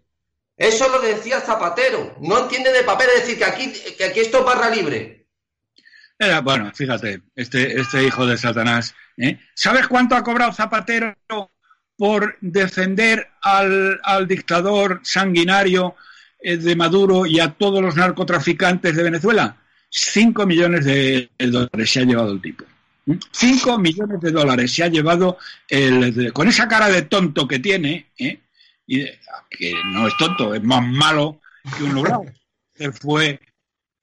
Eso 0.58 0.90
lo 0.90 1.00
decía 1.00 1.40
Zapatero, 1.40 2.14
no 2.20 2.40
entiende 2.40 2.74
de 2.74 2.84
papeles, 2.84 3.16
es 3.16 3.22
decir, 3.22 3.38
que 3.38 3.46
aquí, 3.46 3.72
que 3.98 4.04
aquí 4.04 4.20
esto 4.20 4.40
es 4.40 4.46
barra 4.46 4.70
libre. 4.70 5.30
Era, 6.20 6.42
bueno, 6.42 6.74
fíjate, 6.76 7.22
este, 7.34 7.80
este 7.80 8.04
hijo 8.04 8.26
de 8.26 8.38
Satanás. 8.38 8.94
¿eh? 9.16 9.40
¿Sabes 9.54 9.88
cuánto 9.88 10.14
ha 10.14 10.24
cobrado 10.26 10.52
Zapatero 10.52 11.16
por 11.98 12.38
defender 12.42 13.28
al, 13.42 14.00
al 14.04 14.28
dictador 14.28 15.02
sanguinario 15.04 15.96
eh, 16.40 16.58
de 16.58 16.76
Maduro 16.76 17.26
y 17.26 17.40
a 17.40 17.52
todos 17.52 17.82
los 17.82 17.96
narcotraficantes 17.96 18.96
de 18.96 19.04
Venezuela? 19.04 19.58
Cinco 19.90 20.46
millones 20.46 20.86
de 20.86 21.30
dólares 21.38 21.90
se 21.90 22.00
ha 22.02 22.04
llevado 22.04 22.34
el 22.34 22.42
tipo. 22.42 22.66
Cinco 23.32 23.78
millones 23.78 24.20
de 24.20 24.32
dólares 24.32 24.74
se 24.74 24.84
ha 24.84 24.88
llevado 24.88 25.38
el, 25.70 26.34
con 26.34 26.48
esa 26.48 26.68
cara 26.68 26.90
de 26.90 27.04
tonto 27.04 27.48
que 27.48 27.60
tiene, 27.60 28.08
¿eh? 28.18 28.40
y 28.88 29.06
que 29.50 29.74
no 29.92 30.08
es 30.08 30.18
tonto, 30.18 30.56
es 30.56 30.64
más 30.64 30.86
malo 30.88 31.40
que 31.78 31.84
un 31.84 31.96
logrado. 31.96 32.26
fue 33.00 33.40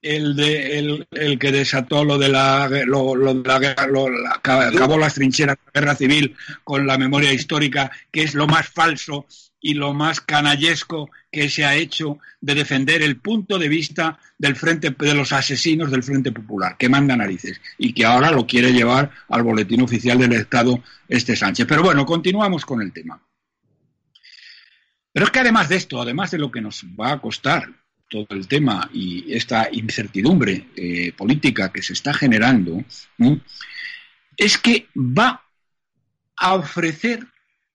el, 0.02 0.34
de, 0.34 0.78
el, 1.12 1.38
que 1.38 1.52
desató 1.52 2.04
lo 2.04 2.18
de 2.18 2.28
la, 2.28 2.68
lo, 2.86 3.14
de 3.14 3.48
la 3.48 3.58
guerra, 3.58 3.86
lo, 3.86 4.06
acabó 4.28 4.98
las 4.98 5.14
trincheras 5.14 5.56
de 5.56 5.62
la 5.64 5.80
guerra 5.80 5.96
civil 5.96 6.36
con 6.64 6.86
la 6.86 6.98
memoria 6.98 7.32
histórica, 7.32 7.90
que 8.10 8.24
es 8.24 8.34
lo 8.34 8.46
más 8.46 8.68
falso 8.68 9.26
y 9.60 9.74
lo 9.74 9.94
más 9.94 10.20
canallesco 10.20 11.08
que 11.30 11.48
se 11.48 11.64
ha 11.64 11.76
hecho 11.76 12.18
de 12.40 12.56
defender 12.56 13.00
el 13.00 13.16
punto 13.16 13.58
de 13.58 13.68
vista 13.68 14.18
del 14.36 14.56
frente 14.56 14.90
de 14.90 15.14
los 15.14 15.32
asesinos 15.32 15.92
del 15.92 16.02
Frente 16.02 16.32
Popular, 16.32 16.76
que 16.76 16.88
manda 16.88 17.16
narices 17.16 17.60
y 17.78 17.92
que 17.92 18.04
ahora 18.04 18.32
lo 18.32 18.44
quiere 18.44 18.72
llevar 18.72 19.12
al 19.28 19.44
boletín 19.44 19.82
oficial 19.82 20.18
del 20.18 20.32
Estado 20.32 20.82
este 21.08 21.36
Sánchez. 21.36 21.66
Pero 21.68 21.84
bueno, 21.84 22.04
continuamos 22.04 22.66
con 22.66 22.82
el 22.82 22.92
tema. 22.92 23.22
Pero 25.12 25.26
es 25.26 25.30
que 25.30 25.40
además 25.40 25.68
de 25.68 25.76
esto, 25.76 26.02
además 26.02 26.32
de 26.32 26.38
lo 26.38 26.50
que 26.50 26.60
nos 26.60 26.84
va 26.98 27.12
a 27.12 27.20
costar 27.20 27.68
todo 28.12 28.26
el 28.28 28.46
tema 28.46 28.90
y 28.92 29.32
esta 29.32 29.70
incertidumbre 29.72 30.66
eh, 30.76 31.12
política 31.16 31.72
que 31.72 31.82
se 31.82 31.94
está 31.94 32.12
generando, 32.12 32.84
es 34.36 34.58
que 34.58 34.86
va 34.94 35.42
a 36.36 36.54
ofrecer 36.54 37.26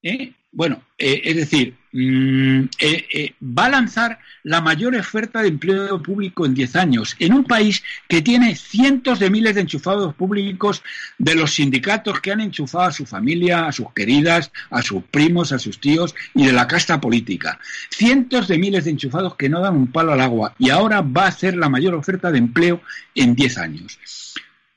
¿eh? 0.03 0.33
Bueno, 0.57 0.81
eh, 0.97 1.21
es 1.23 1.35
decir, 1.35 1.75
mm, 1.91 2.61
eh, 2.79 3.05
eh, 3.13 3.33
va 3.43 3.65
a 3.65 3.69
lanzar 3.69 4.17
la 4.41 4.59
mayor 4.59 4.95
oferta 4.95 5.43
de 5.43 5.49
empleo 5.49 6.01
público 6.01 6.47
en 6.47 6.55
10 6.55 6.75
años, 6.75 7.15
en 7.19 7.33
un 7.35 7.43
país 7.43 7.83
que 8.09 8.23
tiene 8.23 8.55
cientos 8.55 9.19
de 9.19 9.29
miles 9.29 9.53
de 9.53 9.61
enchufados 9.61 10.15
públicos 10.15 10.81
de 11.19 11.35
los 11.35 11.53
sindicatos 11.53 12.19
que 12.21 12.31
han 12.31 12.41
enchufado 12.41 12.85
a 12.85 12.91
su 12.91 13.05
familia, 13.05 13.67
a 13.67 13.71
sus 13.71 13.93
queridas, 13.93 14.51
a 14.71 14.81
sus 14.81 15.03
primos, 15.03 15.51
a 15.51 15.59
sus 15.59 15.79
tíos 15.79 16.15
y 16.33 16.47
de 16.47 16.53
la 16.53 16.67
casta 16.67 16.99
política. 16.99 17.59
Cientos 17.91 18.47
de 18.47 18.57
miles 18.57 18.85
de 18.85 18.91
enchufados 18.91 19.35
que 19.35 19.49
no 19.49 19.61
dan 19.61 19.75
un 19.75 19.91
palo 19.91 20.13
al 20.13 20.21
agua 20.21 20.55
y 20.57 20.71
ahora 20.71 21.01
va 21.01 21.25
a 21.25 21.27
hacer 21.27 21.55
la 21.55 21.69
mayor 21.69 21.93
oferta 21.93 22.31
de 22.31 22.39
empleo 22.39 22.81
en 23.13 23.35
10 23.35 23.59
años. 23.59 23.99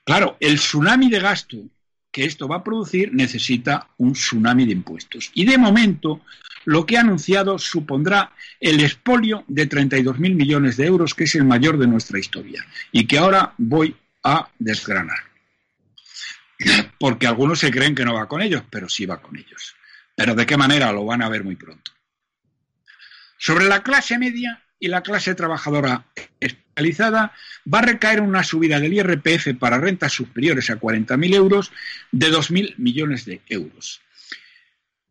Claro, 0.03 0.37
el 0.39 0.57
tsunami 0.57 1.09
de 1.09 1.19
gasto 1.19 1.57
que 2.11 2.25
esto 2.25 2.47
va 2.47 2.57
a 2.57 2.63
producir 2.63 3.13
necesita 3.13 3.87
un 3.97 4.13
tsunami 4.13 4.65
de 4.65 4.73
impuestos. 4.73 5.31
Y 5.33 5.45
de 5.45 5.57
momento, 5.57 6.21
lo 6.65 6.85
que 6.85 6.97
ha 6.97 7.01
anunciado 7.01 7.57
supondrá 7.57 8.33
el 8.59 8.79
expolio 8.81 9.43
de 9.47 9.67
32.000 9.67 10.35
millones 10.35 10.77
de 10.77 10.85
euros, 10.85 11.15
que 11.15 11.23
es 11.23 11.35
el 11.35 11.45
mayor 11.45 11.77
de 11.77 11.87
nuestra 11.87 12.19
historia, 12.19 12.65
y 12.91 13.07
que 13.07 13.17
ahora 13.17 13.53
voy 13.57 13.95
a 14.23 14.49
desgranar. 14.59 15.19
Porque 16.99 17.27
algunos 17.27 17.59
se 17.59 17.71
creen 17.71 17.95
que 17.95 18.05
no 18.05 18.13
va 18.13 18.27
con 18.27 18.41
ellos, 18.41 18.63
pero 18.69 18.87
sí 18.87 19.05
va 19.05 19.21
con 19.21 19.37
ellos. 19.37 19.75
Pero 20.15 20.35
de 20.35 20.45
qué 20.45 20.57
manera 20.57 20.91
lo 20.91 21.05
van 21.05 21.23
a 21.23 21.29
ver 21.29 21.43
muy 21.43 21.55
pronto. 21.55 21.91
Sobre 23.37 23.65
la 23.65 23.81
clase 23.81 24.19
media 24.19 24.61
y 24.81 24.87
la 24.87 25.01
clase 25.01 25.35
trabajadora 25.35 26.05
especializada 26.39 27.31
va 27.71 27.79
a 27.79 27.83
recaer 27.83 28.19
una 28.19 28.43
subida 28.43 28.79
del 28.79 28.93
IRPF 28.93 29.55
para 29.57 29.77
rentas 29.77 30.11
superiores 30.11 30.69
a 30.71 30.79
40.000 30.79 31.35
euros 31.35 31.71
de 32.11 32.31
2.000 32.31 32.73
millones 32.77 33.23
de 33.25 33.41
euros. 33.47 34.01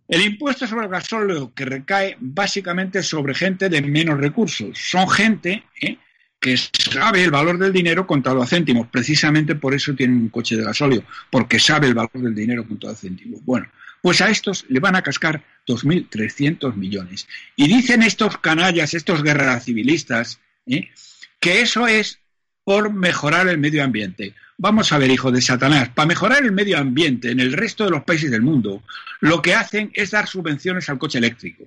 El 0.08 0.22
impuesto 0.22 0.66
sobre 0.66 0.86
el 0.86 0.90
gasóleo 0.90 1.54
que 1.54 1.64
recae 1.64 2.16
básicamente 2.18 3.00
sobre 3.04 3.32
gente 3.32 3.68
de 3.68 3.80
menos 3.80 4.18
recursos. 4.18 4.76
Son 4.76 5.08
gente 5.08 5.62
¿eh? 5.80 5.98
que 6.40 6.56
sabe 6.56 7.22
el 7.22 7.30
valor 7.30 7.56
del 7.56 7.72
dinero 7.72 8.08
contado 8.08 8.42
a 8.42 8.46
céntimos. 8.48 8.88
Precisamente 8.88 9.54
por 9.54 9.72
eso 9.72 9.94
tienen 9.94 10.16
un 10.16 10.28
coche 10.30 10.56
de 10.56 10.64
gasóleo, 10.64 11.04
porque 11.30 11.60
sabe 11.60 11.86
el 11.86 11.94
valor 11.94 12.20
del 12.20 12.34
dinero 12.34 12.66
contado 12.66 12.92
a 12.92 12.96
céntimos. 12.96 13.44
Bueno, 13.44 13.68
pues 14.02 14.20
a 14.20 14.30
estos 14.30 14.64
le 14.68 14.80
van 14.80 14.96
a 14.96 15.02
cascar 15.02 15.44
2.300 15.66 16.74
millones. 16.74 17.28
Y 17.56 17.68
dicen 17.68 18.02
estos 18.02 18.38
canallas, 18.38 18.94
estos 18.94 19.22
guerras 19.22 19.64
civilistas, 19.64 20.40
¿eh? 20.66 20.90
que 21.38 21.60
eso 21.60 21.86
es 21.86 22.20
por 22.64 22.92
mejorar 22.92 23.48
el 23.48 23.58
medio 23.58 23.82
ambiente. 23.82 24.34
Vamos 24.58 24.92
a 24.92 24.98
ver, 24.98 25.10
hijo 25.10 25.32
de 25.32 25.40
Satanás, 25.40 25.88
para 25.88 26.06
mejorar 26.06 26.44
el 26.44 26.52
medio 26.52 26.78
ambiente 26.78 27.30
en 27.30 27.40
el 27.40 27.52
resto 27.52 27.84
de 27.84 27.90
los 27.90 28.04
países 28.04 28.30
del 28.30 28.42
mundo, 28.42 28.82
lo 29.20 29.40
que 29.40 29.54
hacen 29.54 29.90
es 29.94 30.10
dar 30.10 30.28
subvenciones 30.28 30.88
al 30.88 30.98
coche 30.98 31.18
eléctrico, 31.18 31.64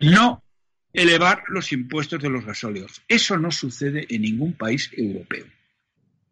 no 0.00 0.42
elevar 0.92 1.44
los 1.48 1.72
impuestos 1.72 2.20
de 2.20 2.30
los 2.30 2.44
gasóleos. 2.44 3.02
Eso 3.08 3.36
no 3.36 3.50
sucede 3.50 4.06
en 4.08 4.22
ningún 4.22 4.54
país 4.54 4.90
europeo. 4.96 5.46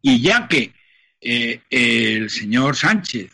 Y 0.00 0.20
ya 0.20 0.48
que 0.48 0.72
eh, 1.20 1.60
el 1.70 2.30
señor 2.30 2.76
Sánchez 2.76 3.30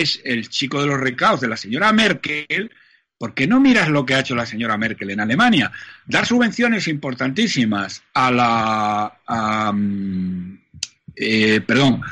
es 0.00 0.20
el 0.24 0.48
chico 0.48 0.80
de 0.80 0.86
los 0.86 1.00
recados 1.00 1.40
de 1.40 1.48
la 1.48 1.56
señora 1.56 1.92
Merkel, 1.92 2.70
¿por 3.18 3.34
qué 3.34 3.46
no 3.46 3.60
miras 3.60 3.88
lo 3.88 4.04
que 4.04 4.14
ha 4.14 4.20
hecho 4.20 4.34
la 4.34 4.46
señora 4.46 4.76
Merkel 4.76 5.10
en 5.10 5.20
Alemania? 5.20 5.70
Dar 6.06 6.26
subvenciones 6.26 6.88
importantísimas 6.88 8.02
a 8.14 8.30
la, 8.30 9.72
mm, 9.72 10.54
eh, 11.16 11.60
perdón, 11.60 12.02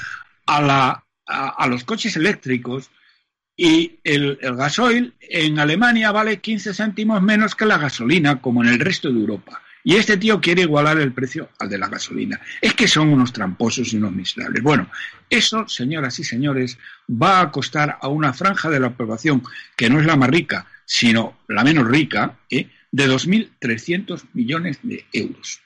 a, 0.46 0.60
la, 0.60 1.04
a, 1.26 1.66
los 1.66 1.84
coches 1.84 2.16
eléctricos 2.16 2.90
y 3.56 3.98
el, 4.04 4.38
el, 4.40 4.56
gasoil 4.56 5.14
en 5.20 5.58
Alemania 5.58 6.12
vale 6.12 6.40
15 6.40 6.74
céntimos 6.74 7.20
menos 7.22 7.54
que 7.54 7.66
la 7.66 7.78
gasolina, 7.78 8.40
como 8.40 8.62
en 8.62 8.70
el 8.70 8.78
resto 8.78 9.10
de 9.10 9.20
Europa. 9.20 9.62
Y 9.82 9.96
este 9.96 10.16
tío 10.16 10.40
quiere 10.40 10.62
igualar 10.62 10.98
el 10.98 11.12
precio 11.12 11.50
al 11.58 11.68
de 11.68 11.78
la 11.78 11.88
gasolina. 11.88 12.40
Es 12.60 12.74
que 12.74 12.86
son 12.86 13.08
unos 13.08 13.32
tramposos 13.32 13.92
y 13.92 13.96
unos 13.96 14.12
miserables. 14.12 14.62
Bueno, 14.62 14.90
eso, 15.28 15.66
señoras 15.68 16.18
y 16.18 16.24
señores, 16.24 16.78
va 17.10 17.40
a 17.40 17.50
costar 17.50 17.98
a 18.00 18.08
una 18.08 18.32
franja 18.32 18.68
de 18.68 18.80
la 18.80 18.90
población 18.90 19.42
que 19.76 19.88
no 19.88 20.00
es 20.00 20.06
la 20.06 20.16
más 20.16 20.30
rica, 20.30 20.66
sino 20.84 21.38
la 21.48 21.64
menos 21.64 21.88
rica, 21.88 22.38
¿eh? 22.50 22.68
de 22.92 23.08
2.300 23.08 24.24
millones 24.34 24.80
de 24.82 25.06
euros. 25.12 25.60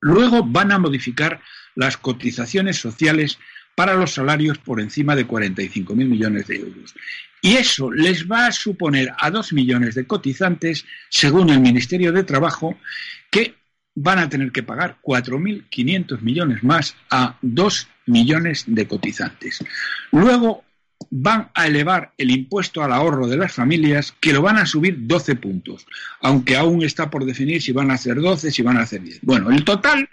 Luego 0.00 0.44
van 0.44 0.70
a 0.70 0.78
modificar 0.78 1.40
las 1.74 1.96
cotizaciones 1.96 2.76
sociales 2.76 3.38
para 3.74 3.94
los 3.94 4.12
salarios 4.12 4.58
por 4.58 4.80
encima 4.80 5.16
de 5.16 5.26
45.000 5.26 5.94
millones 5.94 6.46
de 6.46 6.56
euros. 6.56 6.94
Y 7.42 7.56
eso 7.56 7.90
les 7.90 8.26
va 8.26 8.46
a 8.46 8.52
suponer 8.52 9.12
a 9.18 9.30
dos 9.30 9.52
millones 9.52 9.94
de 9.94 10.06
cotizantes, 10.06 10.86
según 11.10 11.50
el 11.50 11.60
Ministerio 11.60 12.12
de 12.12 12.24
Trabajo, 12.24 12.78
que 13.30 13.54
van 13.94 14.18
a 14.18 14.28
tener 14.28 14.50
que 14.50 14.62
pagar 14.62 14.96
4.500 15.02 16.20
millones 16.20 16.64
más 16.64 16.96
a 17.10 17.36
2 17.42 17.88
millones 18.06 18.64
de 18.66 18.88
cotizantes. 18.88 19.62
Luego 20.10 20.64
van 21.10 21.50
a 21.54 21.66
elevar 21.66 22.12
el 22.18 22.30
impuesto 22.30 22.82
al 22.82 22.92
ahorro 22.92 23.26
de 23.26 23.36
las 23.36 23.52
familias, 23.52 24.14
que 24.20 24.32
lo 24.32 24.42
van 24.42 24.56
a 24.56 24.66
subir 24.66 24.96
12 25.06 25.36
puntos, 25.36 25.86
aunque 26.20 26.56
aún 26.56 26.82
está 26.82 27.10
por 27.10 27.24
definir 27.24 27.62
si 27.62 27.72
van 27.72 27.90
a 27.90 27.98
ser 27.98 28.16
12, 28.16 28.50
si 28.50 28.62
van 28.62 28.78
a 28.78 28.86
ser 28.86 29.02
10. 29.02 29.20
Bueno, 29.22 29.50
el 29.50 29.64
total 29.64 30.08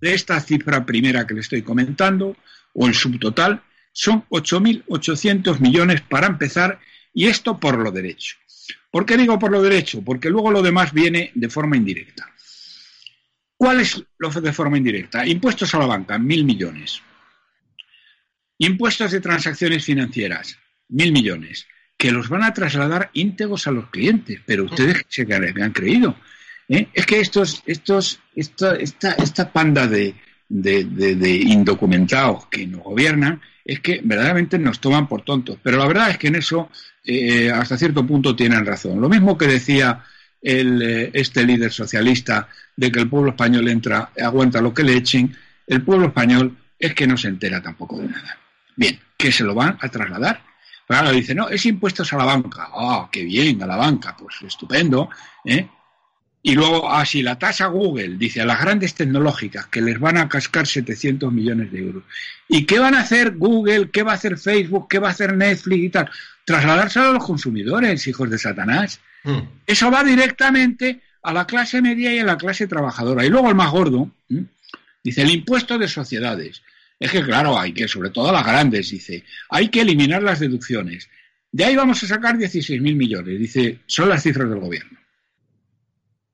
de 0.00 0.14
esta 0.14 0.40
cifra 0.40 0.86
primera 0.86 1.26
que 1.26 1.34
le 1.34 1.40
estoy 1.40 1.62
comentando, 1.62 2.36
o 2.74 2.86
el 2.86 2.94
subtotal, 2.94 3.62
son 3.92 4.24
8.800 4.28 5.58
millones 5.60 6.02
para 6.02 6.26
empezar, 6.26 6.80
y 7.12 7.26
esto 7.26 7.58
por 7.58 7.78
lo 7.78 7.90
derecho. 7.90 8.36
¿Por 8.90 9.04
qué 9.04 9.16
digo 9.16 9.38
por 9.38 9.50
lo 9.50 9.62
derecho? 9.62 10.02
Porque 10.02 10.30
luego 10.30 10.50
lo 10.50 10.62
demás 10.62 10.92
viene 10.92 11.32
de 11.34 11.48
forma 11.48 11.76
indirecta. 11.76 12.30
¿Cuál 13.56 13.80
es 13.80 14.02
lo 14.18 14.30
de 14.30 14.52
forma 14.52 14.78
indirecta? 14.78 15.26
Impuestos 15.26 15.74
a 15.74 15.78
la 15.78 15.86
banca, 15.86 16.18
mil 16.18 16.44
millones. 16.44 17.02
Impuestos 18.58 19.10
de 19.10 19.20
transacciones 19.20 19.84
financieras, 19.84 20.58
mil 20.88 21.12
millones, 21.12 21.66
que 21.96 22.12
los 22.12 22.28
van 22.28 22.44
a 22.44 22.54
trasladar 22.54 23.10
íntegros 23.14 23.66
a 23.66 23.72
los 23.72 23.90
clientes, 23.90 24.40
pero 24.46 24.64
ustedes 24.64 25.04
se 25.08 25.26
han 25.32 25.72
creído. 25.72 26.16
¿eh? 26.68 26.88
Es 26.94 27.04
que 27.04 27.20
estos, 27.20 27.62
estos, 27.66 28.20
esta, 28.36 28.76
esta, 28.76 29.52
panda 29.52 29.88
de, 29.88 30.14
indocumentados 30.50 32.46
que 32.46 32.66
nos 32.66 32.82
gobiernan 32.82 33.40
es 33.64 33.80
que 33.80 34.00
verdaderamente 34.02 34.58
nos 34.58 34.80
toman 34.80 35.06
por 35.08 35.22
tontos. 35.22 35.58
Pero 35.62 35.76
la 35.76 35.86
verdad 35.86 36.10
es 36.10 36.18
que 36.18 36.28
en 36.28 36.36
eso 36.36 36.70
eh, 37.04 37.50
hasta 37.50 37.76
cierto 37.76 38.06
punto 38.06 38.34
tienen 38.34 38.64
razón. 38.64 39.00
Lo 39.00 39.08
mismo 39.08 39.36
que 39.36 39.46
decía 39.46 40.04
el, 40.40 40.82
eh, 40.82 41.10
este 41.12 41.44
líder 41.44 41.72
socialista 41.72 42.48
de 42.76 42.90
que 42.90 43.00
el 43.00 43.08
pueblo 43.08 43.30
español 43.30 43.68
entra, 43.68 44.10
aguanta 44.20 44.60
lo 44.60 44.72
que 44.72 44.84
le 44.84 44.94
echen, 44.94 45.36
el 45.66 45.82
pueblo 45.82 46.06
español 46.06 46.56
es 46.78 46.94
que 46.94 47.06
no 47.06 47.16
se 47.16 47.28
entera 47.28 47.62
tampoco 47.62 47.98
de 47.98 48.08
nada. 48.08 48.38
Bien, 48.76 48.98
que 49.16 49.32
se 49.32 49.44
lo 49.44 49.54
van 49.54 49.76
a 49.80 49.88
trasladar. 49.88 50.42
Ahora 50.88 51.10
dice, 51.10 51.34
no, 51.34 51.48
es 51.50 51.66
impuestos 51.66 52.10
a 52.12 52.16
la 52.16 52.24
banca. 52.24 52.70
Ah, 52.72 53.08
qué 53.12 53.24
bien, 53.24 53.62
a 53.62 53.66
la 53.66 53.76
banca, 53.76 54.16
pues 54.16 54.36
estupendo. 54.42 55.10
¿eh? 55.44 55.68
Y 56.42 56.54
luego, 56.54 56.90
así, 56.90 57.20
ah, 57.20 57.24
la 57.24 57.38
tasa 57.38 57.66
Google, 57.66 58.16
dice, 58.16 58.40
a 58.40 58.46
las 58.46 58.60
grandes 58.60 58.94
tecnológicas 58.94 59.66
que 59.66 59.80
les 59.80 59.98
van 59.98 60.16
a 60.18 60.28
cascar 60.28 60.66
700 60.66 61.32
millones 61.32 61.72
de 61.72 61.80
euros. 61.80 62.04
¿Y 62.48 62.64
qué 62.64 62.78
van 62.78 62.94
a 62.94 63.00
hacer 63.00 63.36
Google? 63.36 63.90
¿Qué 63.90 64.02
va 64.02 64.12
a 64.12 64.14
hacer 64.14 64.38
Facebook? 64.38 64.88
¿Qué 64.88 64.98
va 64.98 65.08
a 65.08 65.10
hacer 65.10 65.36
Netflix 65.36 65.84
y 65.84 65.90
tal? 65.90 66.10
Trasladárselo 66.44 67.08
a 67.08 67.12
los 67.12 67.24
consumidores, 67.26 68.06
hijos 68.06 68.30
de 68.30 68.38
Satanás. 68.38 69.00
Mm. 69.24 69.38
Eso 69.66 69.90
va 69.90 70.04
directamente 70.04 71.02
a 71.22 71.32
la 71.32 71.46
clase 71.46 71.82
media 71.82 72.14
y 72.14 72.20
a 72.20 72.24
la 72.24 72.38
clase 72.38 72.66
trabajadora. 72.66 73.24
Y 73.24 73.30
luego 73.30 73.48
el 73.48 73.56
más 73.56 73.70
gordo, 73.70 74.10
dice, 75.02 75.22
el 75.22 75.30
impuesto 75.30 75.76
de 75.76 75.88
sociedades. 75.88 76.62
Es 77.00 77.10
que, 77.10 77.22
claro, 77.22 77.58
hay 77.58 77.72
que, 77.72 77.86
sobre 77.86 78.10
todo 78.10 78.30
a 78.30 78.32
las 78.32 78.46
grandes, 78.46 78.90
dice, 78.90 79.24
hay 79.50 79.68
que 79.68 79.82
eliminar 79.82 80.22
las 80.22 80.40
deducciones. 80.40 81.08
De 81.50 81.64
ahí 81.64 81.76
vamos 81.76 82.02
a 82.02 82.06
sacar 82.06 82.36
16.000 82.36 82.80
millones. 82.80 83.38
Dice, 83.38 83.80
son 83.86 84.08
las 84.08 84.22
cifras 84.22 84.48
del 84.48 84.58
gobierno. 84.58 84.97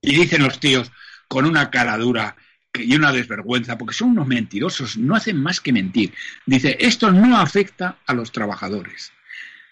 Y 0.05 0.15
dicen 0.15 0.43
los 0.43 0.61
tíos 0.61 0.93
con 1.29 1.47
una 1.47 1.71
cara 1.71 1.97
dura 1.97 2.37
y 2.75 2.95
una 2.95 3.13
desvergüenza, 3.13 3.79
porque 3.79 3.95
son 3.95 4.11
unos 4.11 4.27
mentirosos, 4.27 4.97
no 4.97 5.15
hacen 5.15 5.41
más 5.41 5.61
que 5.61 5.73
mentir. 5.73 6.13
Dice, 6.45 6.77
esto 6.81 7.11
no 7.13 7.39
afecta 7.39 7.99
a 8.07 8.15
los 8.15 8.33
trabajadores. 8.33 9.13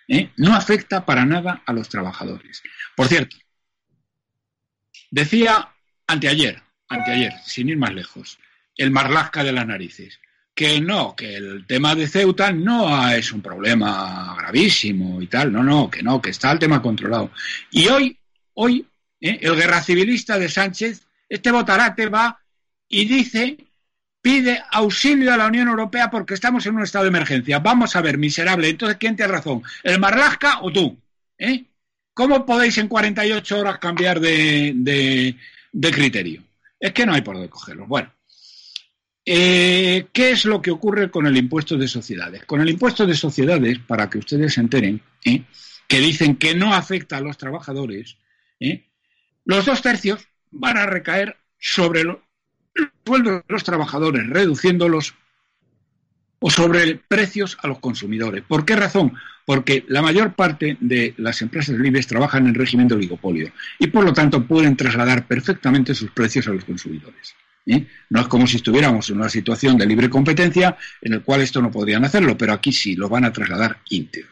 ¿eh? 0.09 0.31
No 0.37 0.55
afecta 0.55 1.05
para 1.05 1.25
nada 1.25 1.63
a 1.67 1.73
los 1.73 1.89
trabajadores. 1.89 2.63
Por 2.95 3.09
cierto, 3.09 3.37
decía 5.11 5.69
anteayer, 6.07 6.63
anteayer, 6.89 7.33
sin 7.45 7.69
ir 7.69 7.77
más 7.77 7.93
lejos, 7.93 8.39
el 8.77 8.91
marlasca 8.91 9.43
de 9.43 9.53
las 9.53 9.67
narices, 9.67 10.21
que 10.55 10.81
no, 10.81 11.17
que 11.17 11.37
el 11.37 11.67
tema 11.67 11.95
de 11.95 12.07
Ceuta 12.07 12.53
no 12.53 13.09
es 13.11 13.33
un 13.33 13.41
problema 13.41 14.35
gravísimo 14.39 15.21
y 15.21 15.27
tal, 15.27 15.53
no, 15.53 15.63
no, 15.63 15.91
que 15.91 16.03
no, 16.03 16.21
que 16.21 16.31
está 16.31 16.53
el 16.53 16.59
tema 16.59 16.83
controlado. 16.83 17.31
Y 17.71 17.89
hoy, 17.89 18.19
hoy 18.55 18.87
¿eh? 19.23 19.39
el 19.41 19.57
guerra 19.57 19.83
civilista 19.83 20.39
de 20.39 20.49
Sánchez, 20.49 21.07
este 21.29 21.51
Botarate 21.51 22.09
va 22.09 22.41
y 22.89 23.07
dice, 23.07 23.57
pide 24.21 24.63
auxilio 24.71 25.33
a 25.33 25.37
la 25.39 25.47
Unión 25.47 25.69
Europea 25.69 26.11
porque 26.11 26.35
estamos 26.35 26.67
en 26.67 26.77
un 26.77 26.83
estado 26.83 27.05
de 27.05 27.09
emergencia. 27.09 27.61
Vamos 27.61 27.97
a 27.97 28.03
ver, 28.03 28.19
miserable. 28.19 28.69
Entonces, 28.69 28.99
¿quién 28.99 29.17
tiene 29.17 29.33
razón? 29.33 29.63
¿El 29.83 29.99
Marlasca 29.99 30.61
o 30.61 30.71
tú? 30.71 30.99
¿Eh? 31.39 31.65
¿Cómo 32.13 32.45
podéis 32.45 32.77
en 32.77 32.89
48 32.89 33.59
horas 33.59 33.79
cambiar 33.79 34.21
de, 34.21 35.37
criterio? 35.81 36.43
Es 36.79 36.93
que 36.93 37.07
no 37.07 37.15
hay 37.15 37.23
por 37.23 37.37
dónde 37.37 37.49
cogerlo. 37.49 37.87
Bueno, 37.87 38.13
eh, 39.25 40.07
¿qué 40.13 40.33
es 40.33 40.45
lo 40.45 40.61
que 40.61 40.71
ocurre 40.71 41.11
con 41.11 41.27
el 41.27 41.37
impuesto 41.37 41.79
de 41.79 41.89
sociedades? 41.89 42.45
Con 42.45 42.61
el 42.61 42.69
impuesto 42.69 43.07
de 43.07 43.15
sociedades, 43.15 43.79
para 43.79 44.11
que 44.11 44.19
ustedes 44.19 44.53
se 44.53 44.61
enteren, 44.61 45.01
que 45.23 46.01
dicen 46.01 46.37
que 46.37 46.55
no 46.55 46.75
afecta 46.75 47.17
a 47.17 47.21
los 47.21 47.39
trabajadores, 47.39 48.19
¿eh? 48.61 48.92
Los 49.45 49.65
dos 49.65 49.83
tercios 49.83 50.27
van 50.51 50.77
a 50.77 50.87
recaer 50.87 51.37
sobre 51.59 52.05
los 52.05 52.19
sueldos 53.05 53.43
de 53.47 53.53
los 53.53 53.65
trabajadores, 53.65 54.29
reduciéndolos 54.29 55.15
o 56.39 56.51
sobre 56.51 56.97
precios 56.97 57.57
a 57.63 57.69
los 57.69 57.79
consumidores. 57.79 58.43
¿Por 58.47 58.65
qué 58.65 58.77
razón? 58.77 59.15
Porque 59.47 59.85
la 59.89 60.03
mayor 60.03 60.35
parte 60.35 60.77
de 60.81 61.15
las 61.17 61.41
empresas 61.43 61.77
libres 61.77 62.07
trabajan 62.07 62.47
en 62.47 62.55
régimen 62.55 62.89
de 62.89 62.95
oligopolio 62.95 63.53
y 63.79 63.89
por 63.89 64.05
lo 64.05 64.13
tanto 64.13 64.47
pueden 64.47 64.77
trasladar 64.77 65.27
perfectamente 65.27 65.95
sus 65.95 66.11
precios 66.11 66.47
a 66.49 66.53
los 66.53 66.65
consumidores. 66.65 67.35
¿eh? 67.67 67.87
No 68.11 68.21
es 68.21 68.29
como 68.29 68.47
si 68.47 68.57
estuviéramos 68.57 69.09
en 69.11 69.17
una 69.17 69.29
situación 69.29 69.79
de 69.79 69.87
libre 69.87 70.11
competencia 70.11 70.77
en 71.01 71.15
el 71.15 71.23
cual 71.23 71.41
esto 71.41 71.63
no 71.63 71.71
podrían 71.71 72.05
hacerlo, 72.05 72.37
pero 72.37 72.53
aquí 72.53 72.73
sí 72.73 72.97
lo 72.97 73.09
van 73.09 73.25
a 73.25 73.33
trasladar 73.33 73.79
íntegro. 73.89 74.31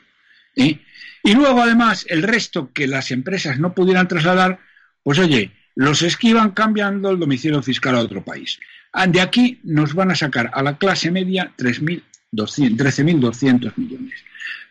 ¿eh? 0.57 0.81
Y 1.23 1.35
luego, 1.35 1.63
además, 1.63 2.07
el 2.09 2.23
resto 2.23 2.73
que 2.73 2.87
las 2.87 3.11
empresas 3.11 3.59
no 3.59 3.75
pudieran 3.75 4.09
trasladar 4.09 4.59
pues 5.03 5.19
oye, 5.19 5.51
los 5.75 6.03
esquivan 6.03 6.51
cambiando 6.51 7.11
el 7.11 7.19
domicilio 7.19 7.63
fiscal 7.63 7.97
a 7.97 8.01
otro 8.01 8.23
país. 8.25 8.61
Ah, 8.93 9.07
de 9.07 9.21
aquí 9.21 9.61
nos 9.65 9.95
van 9.95 10.11
a 10.11 10.17
sacar 10.17 10.51
a 10.53 10.63
la 10.63 10.77
clase 10.79 11.11
media 11.11 11.53
13.200 11.57 13.73
millones. 13.77 14.25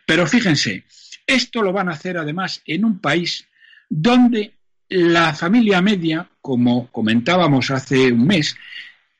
Pero 0.06 0.26
fíjense, 0.26 0.84
esto 1.26 1.62
lo 1.62 1.72
van 1.72 1.88
a 1.88 1.92
hacer 1.92 2.18
además 2.18 2.62
en 2.66 2.84
un 2.84 2.98
país 2.98 3.46
donde 3.88 4.54
la 4.88 5.32
familia 5.34 5.80
media, 5.80 6.28
como 6.40 6.90
comentábamos 6.90 7.70
hace 7.70 8.10
un 8.12 8.26
mes, 8.26 8.56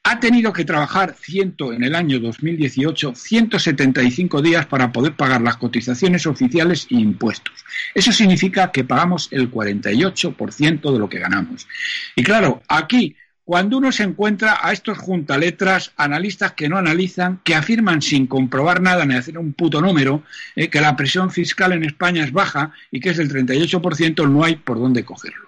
ha 0.02 0.18
tenido 0.18 0.52
que 0.52 0.64
trabajar 0.64 1.14
ciento, 1.20 1.72
en 1.72 1.84
el 1.84 1.94
año 1.94 2.18
2018 2.20 3.14
175 3.14 4.40
días 4.40 4.66
para 4.66 4.92
poder 4.92 5.14
pagar 5.14 5.42
las 5.42 5.56
cotizaciones 5.56 6.26
oficiales 6.26 6.86
e 6.90 6.94
impuestos. 6.94 7.64
Eso 7.94 8.10
significa 8.10 8.72
que 8.72 8.84
pagamos 8.84 9.28
el 9.30 9.50
48% 9.50 10.92
de 10.92 10.98
lo 10.98 11.08
que 11.08 11.18
ganamos. 11.18 11.68
Y 12.16 12.22
claro, 12.22 12.62
aquí, 12.68 13.14
cuando 13.44 13.76
uno 13.76 13.92
se 13.92 14.04
encuentra 14.04 14.58
a 14.62 14.72
estos 14.72 14.96
juntaletras, 14.96 15.92
analistas 15.96 16.52
que 16.52 16.68
no 16.68 16.78
analizan, 16.78 17.40
que 17.44 17.54
afirman 17.54 18.00
sin 18.00 18.26
comprobar 18.26 18.80
nada 18.80 19.04
ni 19.04 19.16
hacer 19.16 19.36
un 19.36 19.52
puto 19.52 19.82
número, 19.82 20.22
eh, 20.56 20.68
que 20.68 20.80
la 20.80 20.96
presión 20.96 21.30
fiscal 21.30 21.72
en 21.72 21.84
España 21.84 22.24
es 22.24 22.32
baja 22.32 22.72
y 22.90 23.00
que 23.00 23.10
es 23.10 23.18
del 23.18 23.30
38%, 23.30 24.30
no 24.30 24.44
hay 24.44 24.56
por 24.56 24.78
dónde 24.78 25.04
cogerlo. 25.04 25.46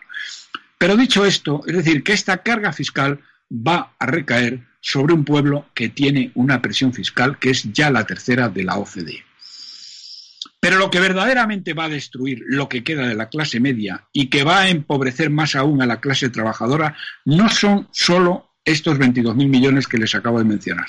Pero 0.76 0.96
dicho 0.96 1.24
esto, 1.24 1.62
es 1.66 1.76
decir, 1.76 2.02
que 2.02 2.12
esta 2.12 2.38
carga 2.38 2.72
fiscal 2.72 3.20
va 3.52 3.94
a 3.98 4.06
recaer 4.06 4.66
sobre 4.80 5.14
un 5.14 5.24
pueblo 5.24 5.66
que 5.74 5.88
tiene 5.88 6.32
una 6.34 6.62
presión 6.62 6.92
fiscal 6.92 7.38
que 7.38 7.50
es 7.50 7.72
ya 7.72 7.90
la 7.90 8.04
tercera 8.04 8.48
de 8.48 8.64
la 8.64 8.78
OCDE. 8.78 9.24
Pero 10.58 10.78
lo 10.78 10.90
que 10.90 11.00
verdaderamente 11.00 11.74
va 11.74 11.84
a 11.84 11.88
destruir 11.88 12.42
lo 12.46 12.68
que 12.68 12.84
queda 12.84 13.06
de 13.06 13.14
la 13.14 13.28
clase 13.28 13.60
media 13.60 14.06
y 14.12 14.28
que 14.28 14.44
va 14.44 14.60
a 14.60 14.68
empobrecer 14.68 15.28
más 15.28 15.56
aún 15.56 15.82
a 15.82 15.86
la 15.86 16.00
clase 16.00 16.30
trabajadora 16.30 16.96
no 17.24 17.48
son 17.48 17.88
solo 17.90 18.54
estos 18.64 18.98
22.000 18.98 19.34
millones 19.48 19.88
que 19.88 19.98
les 19.98 20.14
acabo 20.14 20.38
de 20.38 20.44
mencionar. 20.44 20.86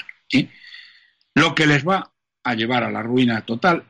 Lo 1.33 1.55
que 1.55 1.65
les 1.65 1.87
va 1.87 2.13
a 2.43 2.53
llevar 2.53 2.83
a 2.83 2.91
la 2.91 3.01
ruina 3.01 3.41
total 3.41 3.83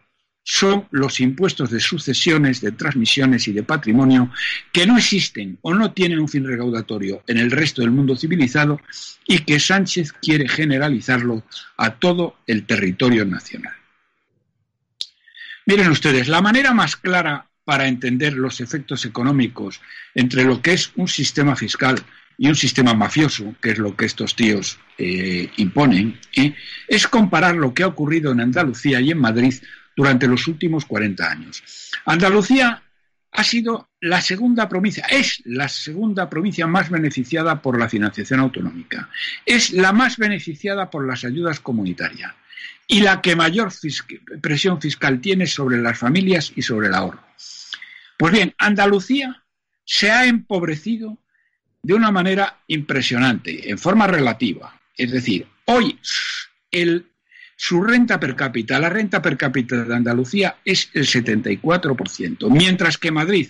son 0.43 0.87
los 0.91 1.19
impuestos 1.21 1.71
de 1.71 1.79
sucesiones, 1.79 2.59
de 2.59 2.73
transmisiones 2.73 3.47
y 3.47 3.53
de 3.53 3.63
patrimonio 3.63 4.29
que 4.71 4.85
no 4.85 4.97
existen 4.97 5.57
o 5.61 5.73
no 5.73 5.93
tienen 5.93 6.19
un 6.19 6.27
fin 6.27 6.45
recaudatorio 6.45 7.23
en 7.27 7.37
el 7.37 7.49
resto 7.49 7.81
del 7.81 7.91
mundo 7.91 8.15
civilizado 8.15 8.79
y 9.25 9.39
que 9.39 9.59
Sánchez 9.59 10.11
quiere 10.11 10.47
generalizarlo 10.49 11.43
a 11.77 11.95
todo 11.95 12.37
el 12.45 12.65
territorio 12.65 13.25
nacional. 13.25 13.73
Miren 15.65 15.89
ustedes, 15.89 16.27
la 16.27 16.41
manera 16.41 16.73
más 16.73 16.97
clara 16.97 17.47
para 17.63 17.87
entender 17.87 18.33
los 18.33 18.59
efectos 18.59 19.05
económicos 19.05 19.79
entre 20.13 20.43
lo 20.43 20.61
que 20.61 20.73
es 20.73 20.91
un 20.95 21.07
sistema 21.07 21.55
fiscal 21.55 21.95
y 22.37 22.49
un 22.49 22.55
sistema 22.55 22.93
mafioso, 22.93 23.55
que 23.61 23.71
es 23.71 23.77
lo 23.77 23.95
que 23.95 24.05
estos 24.05 24.35
tíos 24.35 24.79
eh, 24.97 25.49
imponen, 25.57 26.19
¿eh? 26.35 26.53
es 26.87 27.07
comparar 27.07 27.55
lo 27.55 27.73
que 27.73 27.83
ha 27.83 27.87
ocurrido 27.87 28.31
en 28.31 28.41
Andalucía 28.41 28.99
y 28.99 29.11
en 29.11 29.19
Madrid 29.19 29.53
durante 29.95 30.27
los 30.27 30.47
últimos 30.47 30.85
40 30.85 31.29
años. 31.29 31.63
Andalucía 32.05 32.83
ha 33.31 33.43
sido 33.43 33.89
la 33.99 34.21
segunda 34.21 34.69
provincia, 34.69 35.05
es 35.09 35.41
la 35.45 35.67
segunda 35.67 36.29
provincia 36.29 36.67
más 36.67 36.89
beneficiada 36.89 37.61
por 37.61 37.79
la 37.79 37.89
financiación 37.89 38.39
autonómica, 38.39 39.09
es 39.45 39.71
la 39.71 39.91
más 39.91 40.17
beneficiada 40.17 40.89
por 40.89 41.07
las 41.07 41.25
ayudas 41.25 41.59
comunitarias 41.59 42.33
y 42.87 43.01
la 43.01 43.21
que 43.21 43.35
mayor 43.35 43.71
presión 44.41 44.79
fiscal 44.79 45.19
tiene 45.19 45.47
sobre 45.47 45.81
las 45.81 45.97
familias 45.97 46.53
y 46.55 46.61
sobre 46.61 46.87
el 46.87 46.93
ahorro. 46.93 47.23
Pues 48.17 48.33
bien, 48.33 48.53
Andalucía 48.57 49.43
se 49.83 50.11
ha 50.11 50.25
empobrecido 50.25 51.17
de 51.81 51.93
una 51.93 52.11
manera 52.11 52.59
impresionante, 52.67 53.69
en 53.69 53.77
forma 53.77 54.07
relativa. 54.07 54.79
Es 54.95 55.11
decir, 55.11 55.47
hoy 55.65 55.99
el 56.71 57.12
su 57.55 57.81
renta 57.81 58.19
per 58.19 58.35
cápita, 58.35 58.79
la 58.79 58.89
renta 58.89 59.21
per 59.21 59.37
cápita 59.37 59.83
de 59.83 59.95
Andalucía 59.95 60.57
es 60.65 60.89
el 60.93 61.05
74%, 61.05 62.49
mientras 62.49 62.97
que 62.97 63.11
Madrid, 63.11 63.49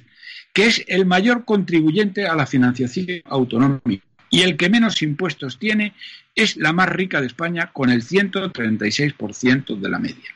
que 0.53 0.67
es 0.67 0.83
el 0.87 1.05
mayor 1.05 1.45
contribuyente 1.45 2.27
a 2.27 2.35
la 2.35 2.45
financiación 2.45 3.21
autonómica 3.25 4.05
y 4.29 4.41
el 4.41 4.57
que 4.57 4.69
menos 4.69 5.01
impuestos 5.01 5.59
tiene, 5.59 5.93
es 6.35 6.57
la 6.57 6.73
más 6.73 6.89
rica 6.89 7.21
de 7.21 7.27
España 7.27 7.69
con 7.71 7.91
el 7.91 8.03
136% 8.03 9.79
de 9.79 9.89
la 9.89 9.99
media. 9.99 10.35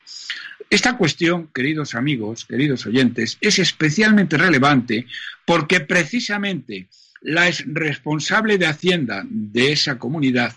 Esta 0.70 0.98
cuestión, 0.98 1.48
queridos 1.54 1.96
amigos, 1.96 2.46
queridos 2.46 2.86
oyentes, 2.86 3.38
es 3.42 3.58
especialmente 3.58 4.38
relevante 4.38 5.08
porque 5.46 5.80
precisamente 5.80 6.88
la 7.22 7.50
responsable 7.66 8.58
de 8.58 8.68
Hacienda 8.68 9.24
de 9.28 9.72
esa 9.72 9.98
comunidad 9.98 10.54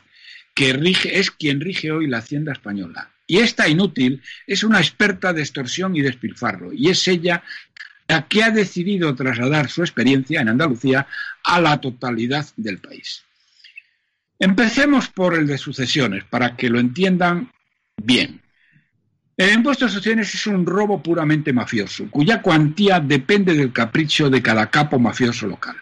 que 0.60 0.74
rige, 0.74 1.18
es 1.18 1.30
quien 1.30 1.58
rige 1.58 1.90
hoy 1.90 2.06
la 2.06 2.18
Hacienda 2.18 2.52
española. 2.52 3.08
Y 3.26 3.38
esta 3.38 3.66
inútil 3.66 4.20
es 4.46 4.62
una 4.62 4.78
experta 4.78 5.32
de 5.32 5.40
extorsión 5.40 5.96
y 5.96 6.02
despilfarro, 6.02 6.70
y 6.70 6.90
es 6.90 7.08
ella 7.08 7.42
la 8.06 8.28
que 8.28 8.42
ha 8.42 8.50
decidido 8.50 9.14
trasladar 9.14 9.70
su 9.70 9.80
experiencia 9.80 10.42
en 10.42 10.50
Andalucía 10.50 11.06
a 11.44 11.60
la 11.62 11.80
totalidad 11.80 12.46
del 12.58 12.76
país. 12.76 13.22
Empecemos 14.38 15.08
por 15.08 15.32
el 15.32 15.46
de 15.46 15.56
sucesiones, 15.56 16.24
para 16.24 16.54
que 16.54 16.68
lo 16.68 16.78
entiendan 16.78 17.50
bien. 17.96 18.42
El 19.38 19.54
impuesto 19.54 19.86
de 19.86 19.92
sucesiones 19.92 20.34
es 20.34 20.46
un 20.46 20.66
robo 20.66 21.02
puramente 21.02 21.54
mafioso, 21.54 22.10
cuya 22.10 22.42
cuantía 22.42 23.00
depende 23.00 23.54
del 23.54 23.72
capricho 23.72 24.28
de 24.28 24.42
cada 24.42 24.68
capo 24.68 24.98
mafioso 24.98 25.46
local. 25.46 25.76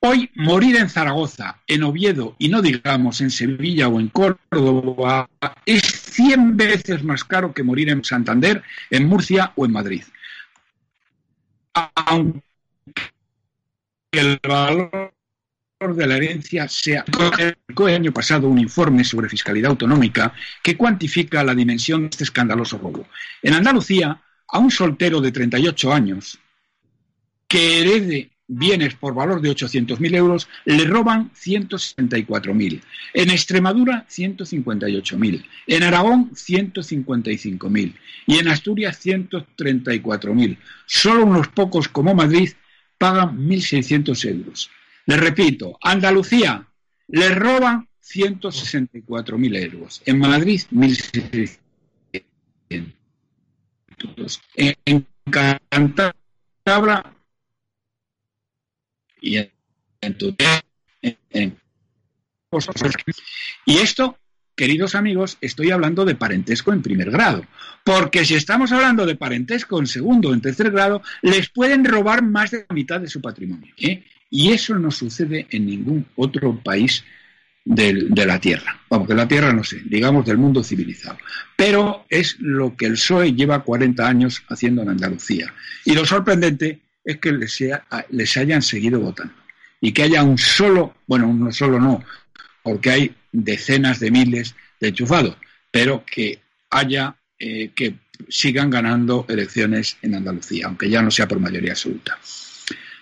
Hoy 0.00 0.30
morir 0.36 0.76
en 0.76 0.88
Zaragoza, 0.88 1.60
en 1.66 1.82
Oviedo 1.82 2.36
y 2.38 2.48
no 2.48 2.62
digamos 2.62 3.20
en 3.20 3.30
Sevilla 3.30 3.88
o 3.88 3.98
en 3.98 4.08
Córdoba 4.08 5.28
es 5.66 5.82
100 5.82 6.56
veces 6.56 7.02
más 7.02 7.24
caro 7.24 7.52
que 7.52 7.64
morir 7.64 7.90
en 7.90 8.04
Santander, 8.04 8.62
en 8.90 9.06
Murcia 9.06 9.52
o 9.56 9.64
en 9.64 9.72
Madrid. 9.72 10.04
Aunque 11.74 12.42
el 14.12 14.38
valor 14.42 15.12
de 15.80 16.06
la 16.06 16.16
herencia 16.16 16.68
sea. 16.68 17.04
El 17.38 17.94
año 17.94 18.12
pasado 18.12 18.48
un 18.48 18.58
informe 18.58 19.04
sobre 19.04 19.28
fiscalidad 19.28 19.70
autonómica 19.70 20.32
que 20.62 20.76
cuantifica 20.76 21.42
la 21.42 21.54
dimensión 21.54 22.02
de 22.02 22.08
este 22.08 22.24
escandaloso 22.24 22.78
robo. 22.78 23.06
En 23.42 23.54
Andalucía, 23.54 24.20
a 24.46 24.58
un 24.58 24.70
soltero 24.70 25.20
de 25.20 25.32
38 25.32 25.92
años 25.92 26.38
que 27.46 27.80
herede 27.80 28.30
bienes 28.48 28.94
por 28.94 29.14
valor 29.14 29.40
de 29.40 29.50
800.000 29.50 30.14
euros, 30.16 30.48
le 30.64 30.84
roban 30.84 31.30
164.000. 31.32 32.80
En 33.14 33.30
Extremadura, 33.30 34.06
158.000. 34.08 35.44
En 35.66 35.82
Aragón, 35.82 36.30
155.000. 36.32 37.94
Y 38.26 38.38
en 38.38 38.48
Asturias, 38.48 39.04
134.000. 39.04 40.58
Solo 40.86 41.26
unos 41.26 41.48
pocos, 41.48 41.88
como 41.88 42.14
Madrid, 42.14 42.50
pagan 42.96 43.38
1.600 43.38 44.24
euros. 44.28 44.70
Les 45.06 45.20
repito, 45.20 45.78
Andalucía 45.82 46.66
le 47.06 47.34
roban 47.34 47.88
164.000 48.02 49.72
euros. 49.72 50.02
En 50.06 50.18
Madrid, 50.18 50.60
1.600. 50.72 51.58
En 54.54 55.06
Cantabria, 55.30 57.04
y 59.20 59.38
y 63.64 63.78
esto, 63.78 64.18
queridos 64.54 64.94
amigos, 64.94 65.38
estoy 65.40 65.70
hablando 65.70 66.04
de 66.04 66.14
parentesco 66.14 66.72
en 66.72 66.82
primer 66.82 67.10
grado, 67.10 67.44
porque 67.84 68.24
si 68.24 68.34
estamos 68.34 68.72
hablando 68.72 69.06
de 69.06 69.16
parentesco 69.16 69.78
en 69.78 69.86
segundo 69.86 70.30
o 70.30 70.34
en 70.34 70.40
tercer 70.40 70.70
grado, 70.70 71.02
les 71.22 71.48
pueden 71.48 71.84
robar 71.84 72.22
más 72.22 72.50
de 72.50 72.64
la 72.68 72.74
mitad 72.74 73.00
de 73.00 73.08
su 73.08 73.20
patrimonio. 73.20 73.72
¿eh? 73.78 74.04
Y 74.30 74.52
eso 74.52 74.78
no 74.78 74.90
sucede 74.90 75.46
en 75.50 75.66
ningún 75.66 76.06
otro 76.16 76.58
país 76.62 77.04
de, 77.64 78.06
de, 78.08 78.26
la 78.26 78.40
Tierra. 78.40 78.80
Vamos, 78.88 79.08
la 79.10 79.28
Tierra 79.28 79.52
no 79.52 79.62
sé, 79.62 79.82
digamos 79.84 80.24
del 80.24 80.38
mundo 80.38 80.62
civilizado. 80.62 81.18
Pero 81.56 82.06
es 82.08 82.36
lo 82.40 82.74
que 82.76 82.86
el 82.86 82.92
PSOE 82.92 83.34
lleva 83.34 83.62
40 83.62 84.06
años 84.06 84.42
haciendo 84.48 84.82
en 84.82 84.90
Andalucía. 84.90 85.52
Y 85.84 85.94
lo 85.94 86.06
sorprendente 86.06 86.80
es 87.08 87.16
que 87.16 87.32
les, 87.32 88.36
hayan 88.36 88.60
seguido 88.60 89.00
votando. 89.00 89.32
Y 89.80 89.92
que 89.92 90.02
haya 90.02 90.22
un 90.22 90.36
solo, 90.36 90.94
bueno, 91.06 91.26
uno 91.26 91.50
solo 91.52 91.80
no, 91.80 92.04
porque 92.62 92.90
hay 92.90 93.14
decenas 93.32 93.98
de 93.98 94.10
miles 94.10 94.54
de 94.78 94.88
enchufados, 94.88 95.36
pero 95.70 96.04
que 96.04 96.38
haya, 96.68 97.16
eh, 97.38 97.70
que 97.74 97.94
sigan 98.28 98.68
ganando 98.68 99.24
elecciones 99.26 99.96
en 100.02 100.16
Andalucía, 100.16 100.66
aunque 100.66 100.90
ya 100.90 101.00
no 101.00 101.10
sea 101.10 101.26
por 101.26 101.40
mayoría 101.40 101.72
absoluta. 101.72 102.18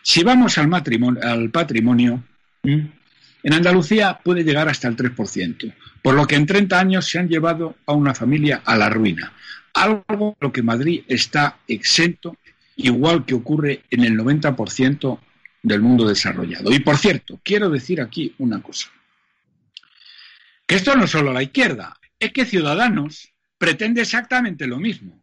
Si 0.02 0.22
vamos 0.22 0.56
al, 0.58 0.68
matrimonio, 0.68 1.20
al 1.24 1.50
patrimonio, 1.50 2.22
en 2.62 3.52
Andalucía 3.52 4.20
puede 4.22 4.44
llegar 4.44 4.68
hasta 4.68 4.86
el 4.86 4.96
3%, 4.96 5.74
por 6.00 6.14
lo 6.14 6.28
que 6.28 6.36
en 6.36 6.46
30 6.46 6.78
años 6.78 7.10
se 7.10 7.18
han 7.18 7.28
llevado 7.28 7.74
a 7.86 7.92
una 7.92 8.14
familia 8.14 8.62
a 8.64 8.76
la 8.76 8.88
ruina, 8.88 9.32
algo 9.74 10.36
lo 10.38 10.52
que 10.52 10.62
Madrid 10.62 11.02
está 11.08 11.58
exento 11.66 12.36
igual 12.76 13.24
que 13.24 13.34
ocurre 13.34 13.82
en 13.90 14.04
el 14.04 14.16
90% 14.16 15.18
del 15.62 15.80
mundo 15.80 16.06
desarrollado. 16.06 16.72
Y 16.72 16.78
por 16.80 16.96
cierto, 16.96 17.40
quiero 17.42 17.70
decir 17.70 18.00
aquí 18.00 18.34
una 18.38 18.62
cosa. 18.62 18.90
Que 20.66 20.76
esto 20.76 20.94
no 20.94 21.04
es 21.04 21.10
solo 21.10 21.32
la 21.32 21.42
izquierda, 21.42 21.98
es 22.18 22.32
que 22.32 22.44
Ciudadanos 22.44 23.32
pretende 23.58 24.02
exactamente 24.02 24.66
lo 24.66 24.78
mismo. 24.78 25.22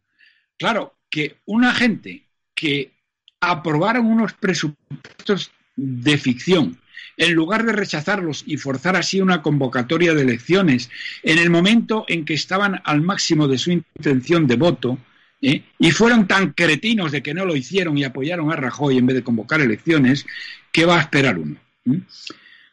Claro, 0.57 0.97
que 1.09 1.37
una 1.45 1.73
gente 1.73 2.27
que 2.55 2.91
aprobaron 3.39 4.05
unos 4.05 4.33
presupuestos 4.33 5.51
de 5.75 6.17
ficción, 6.17 6.79
en 7.17 7.33
lugar 7.33 7.65
de 7.65 7.73
rechazarlos 7.73 8.43
y 8.47 8.57
forzar 8.57 8.95
así 8.95 9.21
una 9.21 9.41
convocatoria 9.41 10.13
de 10.13 10.23
elecciones 10.23 10.89
en 11.21 11.37
el 11.37 11.49
momento 11.49 12.05
en 12.07 12.25
que 12.25 12.33
estaban 12.33 12.81
al 12.85 13.01
máximo 13.01 13.47
de 13.47 13.57
su 13.57 13.71
intención 13.71 14.47
de 14.47 14.55
voto, 14.55 14.97
y 15.45 15.91
fueron 15.91 16.25
tan 16.25 16.53
cretinos 16.53 17.11
de 17.11 17.21
que 17.21 17.33
no 17.33 17.45
lo 17.45 17.55
hicieron 17.55 17.97
y 17.97 18.05
apoyaron 18.05 18.49
a 18.51 18.55
Rajoy 18.55 18.97
en 18.97 19.07
vez 19.07 19.17
de 19.17 19.23
convocar 19.23 19.59
elecciones, 19.59 20.25
¿qué 20.71 20.85
va 20.85 20.97
a 20.97 21.01
esperar 21.01 21.37
uno? 21.37 21.57
¿Mm? 21.83 21.97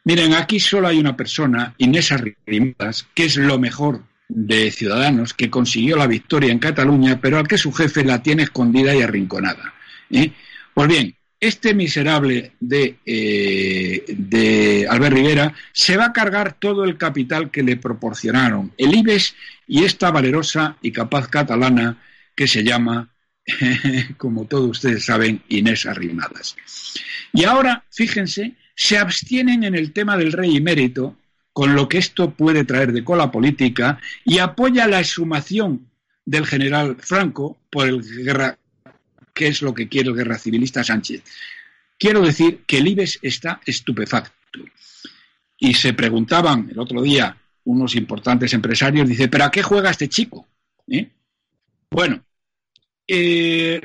Miren, 0.05 0.33
aquí 0.33 0.59
solo 0.59 0.87
hay 0.87 0.97
una 0.97 1.17
persona, 1.17 1.75
Inés 1.77 2.11
Arrimadas, 2.11 3.07
que 3.13 3.25
es 3.25 3.35
lo 3.35 3.59
mejor 3.59 4.03
de 4.29 4.71
Ciudadanos, 4.71 5.33
que 5.33 5.49
consiguió 5.49 5.97
la 5.97 6.07
victoria 6.07 6.51
en 6.51 6.59
Cataluña, 6.59 7.19
pero 7.21 7.37
al 7.37 7.47
que 7.47 7.57
su 7.57 7.71
jefe 7.73 8.05
la 8.05 8.23
tiene 8.23 8.43
escondida 8.43 8.95
y 8.95 9.01
arrinconada. 9.01 9.73
¿eh? 10.09 10.31
Pues 10.73 10.87
bien, 10.87 11.13
este 11.39 11.73
miserable 11.73 12.53
de, 12.59 12.95
eh, 13.05 14.05
de, 14.07 14.87
Albert 14.89 15.15
Rivera 15.15 15.53
se 15.73 15.97
va 15.97 16.05
a 16.05 16.13
cargar 16.13 16.53
todo 16.53 16.85
el 16.85 16.97
capital 16.97 17.51
que 17.51 17.63
le 17.63 17.77
proporcionaron 17.77 18.71
el 18.77 18.95
IBEX 18.95 19.35
y 19.67 19.83
esta 19.83 20.09
valerosa 20.09 20.77
y 20.81 20.91
capaz 20.91 21.27
catalana 21.27 21.97
que 22.35 22.47
se 22.47 22.63
llama, 22.63 23.13
como 24.17 24.45
todos 24.45 24.69
ustedes 24.69 25.05
saben, 25.05 25.43
Inés 25.49 25.85
Arrimadas. 25.85 26.55
Y 27.33 27.45
ahora, 27.45 27.85
fíjense, 27.91 28.55
se 28.75 28.97
abstienen 28.97 29.63
en 29.63 29.75
el 29.75 29.93
tema 29.93 30.17
del 30.17 30.31
rey 30.31 30.57
emérito, 30.57 31.17
con 31.53 31.75
lo 31.75 31.87
que 31.89 31.97
esto 31.97 32.31
puede 32.31 32.63
traer 32.63 32.93
de 32.93 33.03
cola 33.03 33.31
política, 33.31 33.99
y 34.23 34.39
apoya 34.39 34.87
la 34.87 34.99
exhumación 34.99 35.87
del 36.25 36.45
general 36.45 36.97
Franco 36.99 37.57
por 37.69 37.87
el 37.87 38.01
guerra, 38.01 38.57
que 39.33 39.47
es 39.47 39.61
lo 39.61 39.73
que 39.73 39.87
quiere 39.87 40.09
el 40.09 40.15
guerra 40.15 40.37
civilista 40.37 40.83
Sánchez. 40.83 41.23
Quiero 41.97 42.21
decir 42.21 42.63
que 42.65 42.77
el 42.77 42.87
IBEX 42.87 43.19
está 43.21 43.61
estupefacto. 43.65 44.59
Y 45.59 45.75
se 45.75 45.93
preguntaban 45.93 46.69
el 46.71 46.79
otro 46.79 47.01
día 47.01 47.37
unos 47.65 47.95
importantes 47.95 48.53
empresarios, 48.53 49.07
dice, 49.07 49.27
¿pero 49.27 49.45
a 49.45 49.51
qué 49.51 49.61
juega 49.61 49.91
este 49.91 50.09
chico? 50.09 50.47
¿Eh? 50.87 51.07
Bueno, 51.91 52.23
eh, 53.05 53.81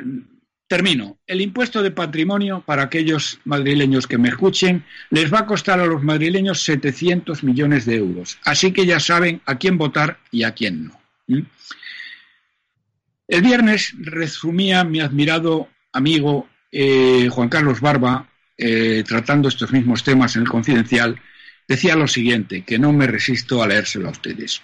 termino. 0.69 1.19
El 1.27 1.40
impuesto 1.40 1.83
de 1.83 1.90
patrimonio, 1.90 2.62
para 2.64 2.85
aquellos 2.85 3.40
madrileños 3.45 4.07
que 4.07 4.16
me 4.16 4.29
escuchen, 4.29 4.85
les 5.11 5.33
va 5.33 5.40
a 5.40 5.47
costar 5.47 5.81
a 5.81 5.87
los 5.87 6.03
madrileños 6.05 6.62
700 6.62 7.42
millones 7.42 7.85
de 7.85 7.97
euros. 7.97 8.38
Así 8.45 8.73
que 8.73 8.87
ya 8.87 9.01
saben 9.01 9.42
a 9.45 9.59
quién 9.59 9.77
votar 9.77 10.21
y 10.31 10.45
a 10.45 10.53
quién 10.53 10.87
no. 10.87 11.01
El 13.29 13.42
viernes 13.42 13.92
resumía 13.99 14.85
mi 14.85 15.01
admirado 15.01 15.69
amigo 15.92 16.49
eh, 16.71 17.29
Juan 17.29 17.49
Carlos 17.49 17.81
Barba, 17.81 18.31
eh, 18.57 19.03
tratando 19.07 19.49
estos 19.49 19.73
mismos 19.73 20.05
temas 20.05 20.37
en 20.37 20.42
el 20.42 20.49
Confidencial, 20.49 21.21
decía 21.66 21.97
lo 21.97 22.07
siguiente, 22.07 22.62
que 22.62 22.79
no 22.79 22.92
me 22.92 23.09
resisto 23.09 23.62
a 23.62 23.66
leérselo 23.66 24.09
a 24.09 24.12
ustedes. 24.12 24.62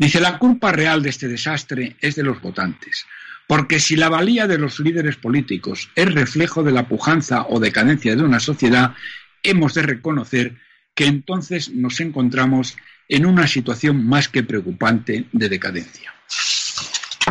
Dice, 0.00 0.18
la 0.18 0.38
culpa 0.38 0.72
real 0.72 1.02
de 1.02 1.10
este 1.10 1.28
desastre 1.28 1.94
es 2.00 2.14
de 2.14 2.22
los 2.22 2.40
votantes, 2.40 3.04
porque 3.46 3.78
si 3.78 3.96
la 3.96 4.08
valía 4.08 4.46
de 4.46 4.56
los 4.56 4.80
líderes 4.80 5.16
políticos 5.16 5.90
es 5.94 6.14
reflejo 6.14 6.62
de 6.62 6.72
la 6.72 6.88
pujanza 6.88 7.44
o 7.50 7.60
decadencia 7.60 8.16
de 8.16 8.22
una 8.22 8.40
sociedad, 8.40 8.94
hemos 9.42 9.74
de 9.74 9.82
reconocer 9.82 10.56
que 10.94 11.04
entonces 11.04 11.68
nos 11.68 12.00
encontramos 12.00 12.78
en 13.10 13.26
una 13.26 13.46
situación 13.46 14.06
más 14.06 14.30
que 14.30 14.42
preocupante 14.42 15.26
de 15.32 15.48
decadencia. 15.50 16.14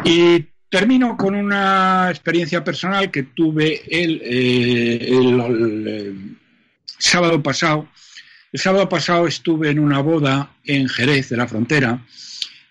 Y 0.04 0.46
termino 0.70 1.18
con 1.18 1.34
una 1.34 2.12
experiencia 2.12 2.64
personal 2.64 3.10
que 3.10 3.24
tuve 3.24 3.82
el, 3.90 4.22
eh, 4.24 5.08
el 5.10 6.38
sábado 7.00 7.42
pasado. 7.42 7.90
El 8.54 8.60
sábado 8.60 8.88
pasado 8.88 9.26
estuve 9.26 9.72
en 9.72 9.80
una 9.80 10.02
boda 10.02 10.52
en 10.66 10.88
Jerez 10.88 11.30
de 11.30 11.38
la 11.38 11.48
Frontera 11.48 12.06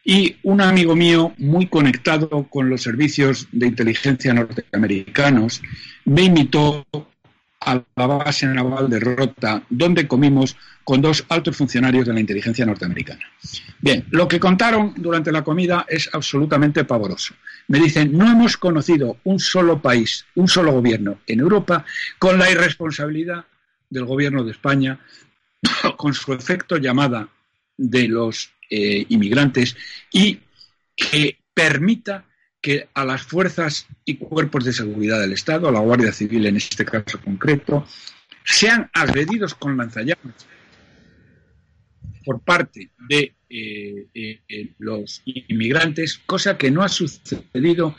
y 0.08 0.38
un 0.42 0.62
amigo 0.62 0.96
mío 0.96 1.34
muy 1.36 1.66
conectado 1.66 2.44
con 2.48 2.70
los 2.70 2.80
servicios 2.80 3.46
de 3.52 3.66
inteligencia 3.66 4.32
norteamericanos 4.32 5.60
me 6.06 6.22
invitó 6.22 6.86
a 7.60 7.74
la 7.94 8.06
base 8.06 8.46
naval 8.46 8.88
de 8.88 9.00
Rota, 9.00 9.62
donde 9.68 10.08
comimos 10.08 10.56
con 10.82 11.02
dos 11.02 11.26
altos 11.28 11.58
funcionarios 11.58 12.06
de 12.06 12.14
la 12.14 12.20
inteligencia 12.20 12.64
norteamericana. 12.64 13.20
Bien, 13.80 14.06
lo 14.08 14.26
que 14.26 14.40
contaron 14.40 14.94
durante 14.96 15.30
la 15.30 15.44
comida 15.44 15.84
es 15.86 16.08
absolutamente 16.10 16.84
pavoroso. 16.84 17.34
Me 17.66 17.78
dicen, 17.78 18.16
no 18.16 18.32
hemos 18.32 18.56
conocido 18.56 19.18
un 19.24 19.38
solo 19.38 19.82
país, 19.82 20.24
un 20.36 20.48
solo 20.48 20.72
gobierno 20.72 21.18
en 21.26 21.40
Europa 21.40 21.84
con 22.18 22.38
la 22.38 22.50
irresponsabilidad 22.50 23.44
del 23.90 24.06
gobierno 24.06 24.42
de 24.42 24.52
España, 24.52 25.00
con 25.98 26.14
su 26.14 26.32
efecto 26.32 26.78
llamada 26.78 27.28
de 27.76 28.08
los 28.08 28.52
eh, 28.70 29.06
inmigrantes 29.08 29.76
y 30.12 30.40
que 30.94 31.38
permita 31.54 32.24
que 32.60 32.88
a 32.92 33.04
las 33.04 33.22
fuerzas 33.22 33.86
y 34.04 34.16
cuerpos 34.16 34.64
de 34.64 34.72
seguridad 34.72 35.20
del 35.20 35.32
Estado, 35.32 35.68
a 35.68 35.72
la 35.72 35.80
Guardia 35.80 36.12
Civil 36.12 36.46
en 36.46 36.56
este 36.56 36.84
caso 36.84 37.20
concreto, 37.20 37.86
sean 38.44 38.90
agredidos 38.92 39.54
con 39.54 39.76
lanzallamas 39.76 40.46
por 42.24 42.40
parte 42.40 42.90
de 43.08 43.34
eh, 43.48 44.06
eh, 44.14 44.72
los 44.78 45.22
inmigrantes, 45.24 46.18
cosa 46.26 46.58
que 46.58 46.70
no 46.70 46.82
ha 46.82 46.88
sucedido 46.88 47.96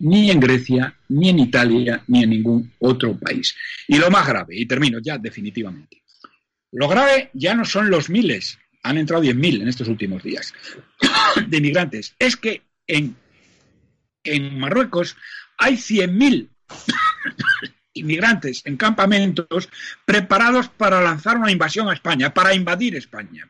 ni 0.00 0.30
en 0.30 0.40
Grecia, 0.40 0.94
ni 1.08 1.30
en 1.30 1.38
Italia, 1.38 2.02
ni 2.08 2.22
en 2.22 2.30
ningún 2.30 2.72
otro 2.78 3.16
país. 3.16 3.54
Y 3.86 3.96
lo 3.98 4.10
más 4.10 4.26
grave, 4.26 4.56
y 4.56 4.66
termino 4.66 4.98
ya 5.02 5.18
definitivamente, 5.18 6.02
lo 6.72 6.88
grave 6.88 7.30
ya 7.32 7.54
no 7.54 7.64
son 7.64 7.90
los 7.90 8.10
miles, 8.10 8.58
han 8.88 8.96
entrado 8.96 9.22
10.000 9.22 9.62
en 9.62 9.68
estos 9.68 9.88
últimos 9.88 10.22
días, 10.22 10.54
de 11.46 11.56
inmigrantes, 11.58 12.14
es 12.18 12.36
que 12.36 12.62
en, 12.86 13.16
en 14.24 14.58
Marruecos 14.58 15.16
hay 15.58 15.74
100.000 15.74 16.48
inmigrantes 17.92 18.62
en 18.64 18.76
campamentos 18.76 19.68
preparados 20.06 20.68
para 20.68 21.02
lanzar 21.02 21.36
una 21.36 21.52
invasión 21.52 21.88
a 21.88 21.92
España, 21.92 22.32
para 22.32 22.54
invadir 22.54 22.96
España. 22.96 23.48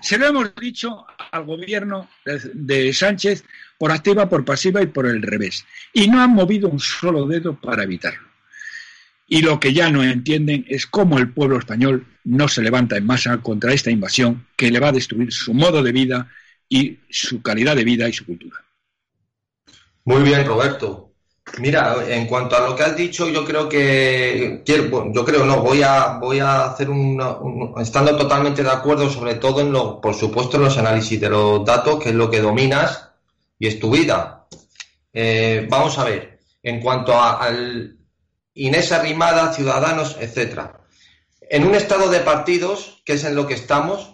Se 0.00 0.18
lo 0.18 0.26
hemos 0.26 0.54
dicho 0.56 1.06
al 1.30 1.44
gobierno 1.44 2.08
de, 2.24 2.92
Sánchez 2.92 3.44
por 3.78 3.92
activa, 3.92 4.28
por 4.28 4.44
pasiva 4.44 4.82
y 4.82 4.86
por 4.86 5.06
el 5.06 5.22
revés. 5.22 5.64
Y 5.92 6.08
no 6.08 6.20
han 6.20 6.30
movido 6.30 6.68
un 6.68 6.80
solo 6.80 7.26
dedo 7.26 7.54
para 7.54 7.84
evitarlo. 7.84 8.28
Y 9.28 9.42
lo 9.42 9.60
que 9.60 9.72
ya 9.72 9.90
no 9.90 10.02
entienden 10.02 10.64
es 10.68 10.86
cómo 10.86 11.18
el 11.18 11.32
pueblo 11.32 11.58
español 11.58 12.06
no 12.24 12.48
se 12.48 12.62
levanta 12.62 12.96
en 12.96 13.06
masa 13.06 13.38
contra 13.38 13.72
esta 13.72 13.90
invasión 13.90 14.46
que 14.56 14.70
le 14.70 14.80
va 14.80 14.88
a 14.88 14.92
destruir 14.92 15.32
su 15.32 15.54
modo 15.54 15.82
de 15.82 15.92
vida 15.92 16.28
y 16.68 16.98
su 17.10 17.42
calidad 17.42 17.76
de 17.76 17.84
vida 17.84 18.08
y 18.08 18.12
su 18.12 18.24
cultura. 18.24 18.56
Muy 20.04 20.22
bien, 20.22 20.46
Roberto. 20.46 21.12
Mira, 21.58 21.96
en 22.08 22.26
cuanto 22.26 22.56
a 22.56 22.66
lo 22.66 22.74
que 22.74 22.82
has 22.84 22.96
dicho, 22.96 23.28
yo 23.28 23.44
creo 23.44 23.68
que 23.68 24.62
yo 24.64 25.24
creo 25.24 25.44
no, 25.44 25.60
voy 25.60 25.82
a 25.82 26.18
voy 26.18 26.38
a 26.38 26.66
hacer 26.66 26.88
un, 26.88 27.74
estando 27.78 28.16
totalmente 28.16 28.62
de 28.62 28.70
acuerdo, 28.70 29.10
sobre 29.10 29.34
todo 29.34 29.60
en 29.60 29.72
lo, 29.72 30.00
por 30.00 30.14
supuesto, 30.14 30.56
en 30.56 30.64
los 30.64 30.78
análisis 30.78 31.20
de 31.20 31.28
los 31.28 31.64
datos, 31.64 32.02
que 32.02 32.10
es 32.10 32.14
lo 32.14 32.30
que 32.30 32.40
dominas 32.40 33.10
y 33.58 33.66
es 33.66 33.78
tu 33.78 33.90
vida. 33.90 34.46
Eh, 35.12 35.66
vamos 35.68 35.98
a 35.98 36.04
ver, 36.04 36.38
en 36.62 36.80
cuanto 36.80 37.12
a, 37.12 37.42
al 37.42 37.98
Inés 38.54 38.92
Arrimada, 38.92 39.52
Ciudadanos, 39.52 40.16
etcétera. 40.20 40.81
En 41.50 41.66
un 41.66 41.74
estado 41.74 42.08
de 42.08 42.20
partidos, 42.20 43.02
que 43.04 43.14
es 43.14 43.24
en 43.24 43.34
lo 43.34 43.46
que 43.46 43.54
estamos, 43.54 44.12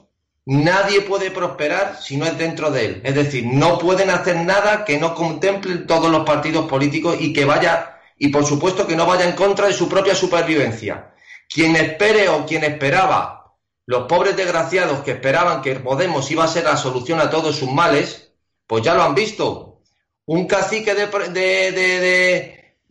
Nadie 0.51 1.03
puede 1.03 1.31
prosperar 1.31 1.99
si 2.01 2.17
no 2.17 2.25
es 2.25 2.39
dentro 2.39 2.71
de 2.71 2.87
él. 2.87 3.01
Es 3.05 3.15
decir, 3.15 3.45
no 3.45 3.79
pueden 3.79 4.09
hacer 4.09 4.35
nada 4.35 4.83
que 4.87 4.97
no 4.97 5.15
contemplen 5.15 5.87
todos 5.87 6.11
los 6.11 6.25
partidos 6.25 6.67
políticos 6.67 7.19
y 7.21 7.35
que 7.35 7.45
vaya, 7.45 7.99
y 8.17 8.29
por 8.29 8.47
supuesto 8.47 8.87
que 8.87 8.97
no 8.97 9.05
vaya 9.05 9.27
en 9.27 9.37
contra 9.37 9.67
de 9.67 9.75
su 9.75 9.91
propia 9.91 10.15
supervivencia. 10.15 11.13
Quien 11.51 11.77
espere 11.77 12.31
o 12.31 12.47
quien 12.47 12.65
esperaba, 12.65 13.57
los 13.85 14.05
pobres 14.05 14.39
desgraciados 14.39 15.01
que 15.01 15.11
esperaban 15.11 15.61
que 15.61 15.75
Podemos 15.75 16.31
iba 16.31 16.45
a 16.45 16.49
ser 16.49 16.65
la 16.65 16.79
solución 16.79 17.21
a 17.21 17.29
todos 17.29 17.55
sus 17.55 17.71
males, 17.71 18.33
pues 18.67 18.83
ya 18.83 18.95
lo 18.95 19.03
han 19.03 19.15
visto. 19.15 19.83
Un 20.25 20.47
cacique 20.47 20.95
de, 20.95 21.09
de, 21.09 21.73
de, 21.73 22.37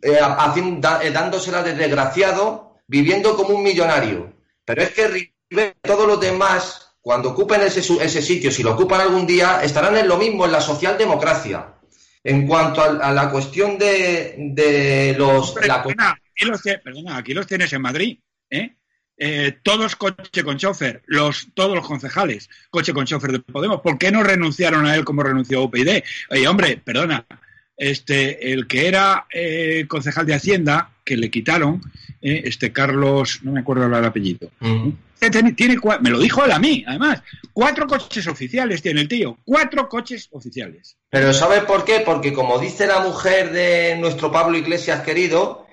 eh, 0.04 0.19
eh, 0.21 1.12
dándosela 1.12 1.63
de 1.63 1.73
desgraciado, 1.73 2.66
viviendo 2.88 3.36
como 3.36 3.56
un 3.56 3.63
millonario. 3.63 4.34
Pero 4.65 4.82
es 4.82 4.89
que 4.91 5.34
todos 5.82 6.08
los 6.08 6.19
demás 6.19 6.88
cuando 7.08 7.30
ocupen 7.30 7.62
ese, 7.62 7.80
ese 8.04 8.21
sitio, 8.21 8.52
si 8.52 8.63
lo 8.63 8.73
ocupan 8.73 9.00
algún 9.00 9.26
día, 9.26 9.63
estarán 9.63 9.95
en 9.95 10.10
lo 10.10 10.17
mismo, 10.17 10.43
en 10.43 10.52
la 10.52 10.60
socialdemocracia. 10.60 11.76
En 12.21 12.45
cuanto 12.45 12.82
a, 12.82 13.13
la 13.13 13.32
cuestión 13.32 13.78
de, 13.78 15.15
los... 15.17 15.54
perdona, 15.54 16.19
aquí 17.15 17.34
los, 17.34 17.47
tienes 17.47 17.71
en 17.71 17.82
Madrid, 17.82 18.19
¿eh? 18.50 18.76
¿eh? 19.17 19.58
todos 19.63 19.95
coche 19.95 20.43
con 20.43 20.58
chofer, 20.58 21.02
los, 21.06 21.47
todos 21.54 21.76
los 21.76 21.88
concejales, 21.88 22.50
coche 22.69 22.91
con 22.91 23.06
chofer 23.06 23.32
de 23.32 23.39
Podemos, 23.39 23.80
¿por 23.80 23.97
qué 23.97 24.12
no 24.12 24.21
renunciaron 24.21 24.86
a 24.86 24.93
él 24.93 25.06
como 25.06 25.23
renunció 25.23 25.63
UPyD? 25.63 26.04
Oye, 26.32 26.45
hombre, 26.45 26.76
perdona, 26.84 27.26
este, 27.78 28.52
el 28.52 28.67
que 28.67 28.86
era 28.86 29.28
eh, 29.32 29.86
concejal 29.88 30.26
de 30.26 30.34
Hacienda, 30.34 30.91
que 31.07 31.15
le 31.15 31.31
quitaron, 31.31 31.81
eh, 32.21 32.41
este 32.43 32.73
Carlos, 32.73 33.39
no 33.43 33.53
me 33.53 33.61
acuerdo 33.61 33.85
el 33.85 34.05
apellido, 34.05 34.51
tiene, 35.55 35.77
me 36.01 36.09
lo 36.09 36.19
dijo 36.19 36.43
él 36.43 36.51
a 36.51 36.59
mí, 36.59 36.83
además. 36.85 37.23
Cuatro 37.53 37.87
coches 37.87 38.27
oficiales 38.27 38.81
tiene 38.81 39.01
el 39.01 39.07
tío. 39.07 39.37
Cuatro 39.45 39.87
coches 39.89 40.27
oficiales. 40.31 40.97
Pero 41.09 41.33
¿sabe 41.33 41.61
por 41.61 41.85
qué? 41.85 42.01
Porque 42.05 42.33
como 42.33 42.59
dice 42.59 42.85
la 42.85 42.99
mujer 42.99 43.51
de 43.51 43.95
nuestro 43.97 44.31
Pablo 44.31 44.57
Iglesias 44.57 45.01
querido, 45.01 45.65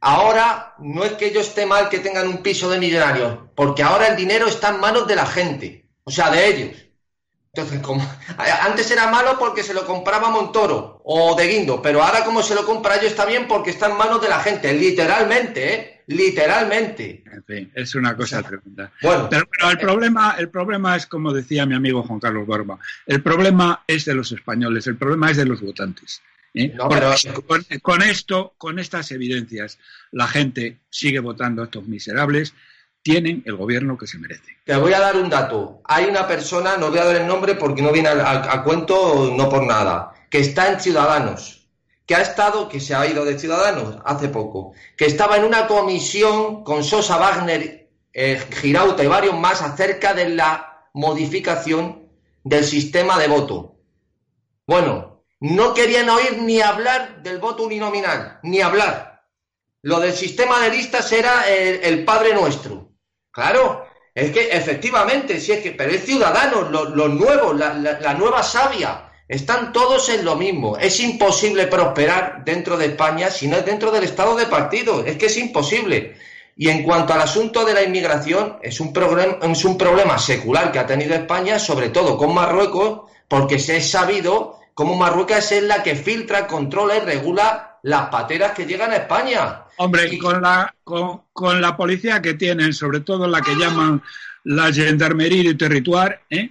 ahora 0.00 0.74
no 0.78 1.04
es 1.04 1.12
que 1.14 1.32
yo 1.32 1.40
esté 1.40 1.66
mal 1.66 1.88
que 1.88 1.98
tengan 1.98 2.28
un 2.28 2.38
piso 2.38 2.70
de 2.70 2.78
millonarios, 2.78 3.38
porque 3.54 3.82
ahora 3.82 4.06
el 4.06 4.16
dinero 4.16 4.46
está 4.46 4.70
en 4.70 4.80
manos 4.80 5.06
de 5.06 5.16
la 5.16 5.26
gente, 5.26 5.84
o 6.04 6.10
sea, 6.10 6.30
de 6.30 6.46
ellos. 6.46 6.87
Entonces, 7.52 7.80
como, 7.80 8.06
antes 8.62 8.90
era 8.90 9.10
malo 9.10 9.36
porque 9.38 9.62
se 9.62 9.74
lo 9.74 9.84
compraba 9.86 10.30
Montoro 10.30 11.00
o 11.04 11.34
de 11.34 11.48
Guindo, 11.48 11.80
pero 11.80 12.02
ahora 12.02 12.24
como 12.24 12.42
se 12.42 12.54
lo 12.54 12.64
compra 12.64 12.96
ellos 12.96 13.10
está 13.10 13.24
bien 13.24 13.48
porque 13.48 13.70
está 13.70 13.88
en 13.88 13.96
manos 13.96 14.20
de 14.20 14.28
la 14.28 14.40
gente, 14.40 14.72
literalmente, 14.74 15.74
¿eh? 15.74 16.02
literalmente. 16.08 17.24
En 17.32 17.44
fin, 17.44 17.72
es 17.74 17.94
una 17.94 18.16
cosa 18.16 18.42
tremenda. 18.42 18.92
Bueno, 19.02 19.28
pero, 19.30 19.70
el 19.70 19.78
problema, 19.78 20.36
el 20.38 20.50
problema 20.50 20.96
es 20.96 21.06
como 21.06 21.32
decía 21.32 21.66
mi 21.66 21.74
amigo 21.74 22.02
Juan 22.02 22.20
Carlos 22.20 22.46
Barba, 22.46 22.78
el 23.06 23.22
problema 23.22 23.82
es 23.86 24.04
de 24.04 24.14
los 24.14 24.30
españoles, 24.30 24.86
el 24.86 24.96
problema 24.96 25.30
es 25.30 25.38
de 25.38 25.46
los 25.46 25.60
votantes. 25.60 26.22
¿eh? 26.54 26.76
con, 27.82 28.02
esto, 28.02 28.54
con 28.58 28.78
estas 28.78 29.10
evidencias, 29.10 29.78
la 30.12 30.26
gente 30.26 30.78
sigue 30.90 31.20
votando 31.20 31.62
a 31.62 31.66
estos 31.66 31.86
miserables. 31.86 32.54
Tienen 33.02 33.42
el 33.46 33.56
gobierno 33.56 33.96
que 33.96 34.06
se 34.06 34.18
merece. 34.18 34.58
Te 34.64 34.76
voy 34.76 34.92
a 34.92 35.00
dar 35.00 35.16
un 35.16 35.30
dato. 35.30 35.80
Hay 35.84 36.06
una 36.06 36.26
persona, 36.26 36.76
no 36.76 36.90
voy 36.90 36.98
a 36.98 37.04
dar 37.04 37.16
el 37.16 37.26
nombre 37.26 37.54
porque 37.54 37.82
no 37.82 37.92
viene 37.92 38.08
a 38.08 38.62
cuento, 38.64 39.32
no 39.36 39.48
por 39.48 39.64
nada, 39.64 40.12
que 40.30 40.40
está 40.40 40.70
en 40.72 40.80
Ciudadanos 40.80 41.58
que 42.08 42.14
ha 42.14 42.22
estado, 42.22 42.70
que 42.70 42.80
se 42.80 42.94
ha 42.94 43.06
ido 43.06 43.26
de 43.26 43.38
Ciudadanos 43.38 43.98
hace 44.02 44.30
poco, 44.30 44.72
que 44.96 45.04
estaba 45.04 45.36
en 45.36 45.44
una 45.44 45.66
comisión 45.66 46.64
con 46.64 46.82
Sosa 46.82 47.18
Wagner, 47.18 47.90
eh, 48.14 48.42
Girauta 48.50 49.04
y 49.04 49.06
varios 49.06 49.38
más 49.38 49.60
acerca 49.60 50.14
de 50.14 50.30
la 50.30 50.88
modificación 50.94 52.08
del 52.42 52.64
sistema 52.64 53.18
de 53.18 53.28
voto. 53.28 53.76
Bueno, 54.66 55.22
no 55.40 55.74
querían 55.74 56.08
oír 56.08 56.38
ni 56.38 56.62
hablar 56.62 57.22
del 57.22 57.40
voto 57.40 57.64
uninominal, 57.64 58.40
ni 58.42 58.62
hablar. 58.62 59.26
Lo 59.82 60.00
del 60.00 60.14
sistema 60.14 60.60
de 60.60 60.70
listas 60.70 61.12
era 61.12 61.46
el, 61.46 62.06
Padre 62.06 62.32
Nuestro. 62.32 62.87
Claro, 63.30 63.86
es 64.14 64.32
que 64.32 64.48
efectivamente, 64.50 65.40
si 65.40 65.52
es 65.52 65.60
que, 65.60 65.72
pero 65.72 65.92
es 65.92 66.04
Ciudadanos, 66.04 66.70
los 66.70 67.10
nuevos, 67.10 67.56
la, 67.56 67.74
la 67.74 68.14
nueva 68.14 68.42
savia, 68.42 69.08
están 69.28 69.72
todos 69.72 70.08
en 70.08 70.24
lo 70.24 70.36
mismo. 70.36 70.76
Es 70.78 70.98
imposible 71.00 71.66
prosperar 71.66 72.42
dentro 72.44 72.76
de 72.78 72.86
España 72.86 73.30
si 73.30 73.46
no 73.46 73.58
es 73.58 73.66
dentro 73.66 73.90
del 73.90 74.04
estado 74.04 74.34
de 74.34 74.46
partido. 74.46 75.04
Es 75.04 75.18
que 75.18 75.26
es 75.26 75.36
imposible. 75.36 76.16
Y 76.56 76.70
en 76.70 76.82
cuanto 76.82 77.12
al 77.12 77.20
asunto 77.20 77.64
de 77.64 77.74
la 77.74 77.82
inmigración, 77.82 78.58
es 78.62 78.80
un, 78.80 78.92
es 79.42 79.64
un 79.64 79.78
problema 79.78 80.18
secular 80.18 80.72
que 80.72 80.80
ha 80.80 80.86
tenido 80.86 81.14
España, 81.14 81.58
sobre 81.58 81.90
todo 81.90 82.16
con 82.16 82.34
Marruecos, 82.34 83.02
porque 83.28 83.60
se 83.60 83.76
ha 83.76 83.80
sabido 83.80 84.58
cómo 84.74 84.96
Marruecos 84.96 85.52
es 85.52 85.62
la 85.62 85.82
que 85.82 85.94
filtra, 85.94 86.46
controla 86.48 86.96
y 86.96 87.00
regula 87.00 87.78
las 87.82 88.08
pateras 88.08 88.52
que 88.52 88.66
llegan 88.66 88.90
a 88.90 88.96
España. 88.96 89.66
Hombre, 89.78 90.12
y 90.12 90.18
con 90.18 90.42
la, 90.42 90.74
con, 90.84 91.60
la 91.60 91.76
policía 91.76 92.20
que 92.20 92.34
tienen, 92.34 92.72
sobre 92.72 93.00
todo 93.00 93.28
la 93.28 93.40
que 93.40 93.54
llaman 93.54 94.02
la 94.44 94.72
gendarmería 94.72 95.56
territorial, 95.56 96.18
¿eh? 96.30 96.50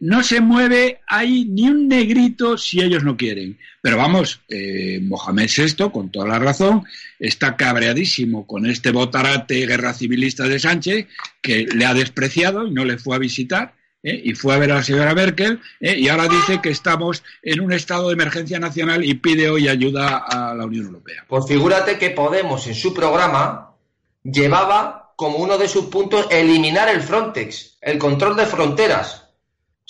no 0.00 0.22
se 0.22 0.40
mueve 0.40 1.00
ahí 1.08 1.44
ni 1.44 1.68
un 1.68 1.88
negrito 1.88 2.56
si 2.56 2.80
ellos 2.80 3.02
no 3.02 3.16
quieren. 3.16 3.58
Pero 3.80 3.96
vamos, 3.96 4.40
eh, 4.48 5.00
Mohamed 5.02 5.50
VI, 5.54 5.90
con 5.90 6.10
toda 6.10 6.28
la 6.28 6.38
razón, 6.38 6.84
está 7.18 7.56
cabreadísimo 7.56 8.46
con 8.46 8.66
este 8.66 8.92
botarate 8.92 9.66
guerra 9.66 9.92
civilista 9.92 10.44
de 10.44 10.58
Sánchez, 10.58 11.06
que 11.40 11.66
le 11.66 11.84
ha 11.84 11.94
despreciado 11.94 12.66
y 12.66 12.70
no 12.70 12.84
le 12.84 12.98
fue 12.98 13.16
a 13.16 13.18
visitar. 13.18 13.74
¿Eh? 14.02 14.20
y 14.24 14.34
fue 14.34 14.54
a 14.54 14.58
ver 14.58 14.72
a 14.72 14.76
la 14.76 14.82
señora 14.82 15.14
Merkel 15.14 15.60
¿eh? 15.80 15.96
y 15.96 16.08
ahora 16.08 16.28
dice 16.28 16.60
que 16.60 16.70
estamos 16.70 17.22
en 17.42 17.60
un 17.60 17.72
estado 17.72 18.08
de 18.08 18.14
emergencia 18.14 18.58
nacional 18.58 19.04
y 19.04 19.14
pide 19.14 19.50
hoy 19.50 19.68
ayuda 19.68 20.18
a 20.18 20.54
la 20.54 20.66
Unión 20.66 20.86
Europea. 20.86 21.24
Pues 21.28 21.46
figúrate 21.46 21.98
que 21.98 22.10
Podemos 22.10 22.66
en 22.66 22.74
su 22.74 22.92
programa 22.92 23.74
llevaba 24.22 25.12
como 25.16 25.38
uno 25.38 25.58
de 25.58 25.68
sus 25.68 25.86
puntos 25.86 26.26
eliminar 26.30 26.88
el 26.88 27.02
Frontex, 27.02 27.78
el 27.80 27.98
control 27.98 28.36
de 28.36 28.46
fronteras 28.46 29.22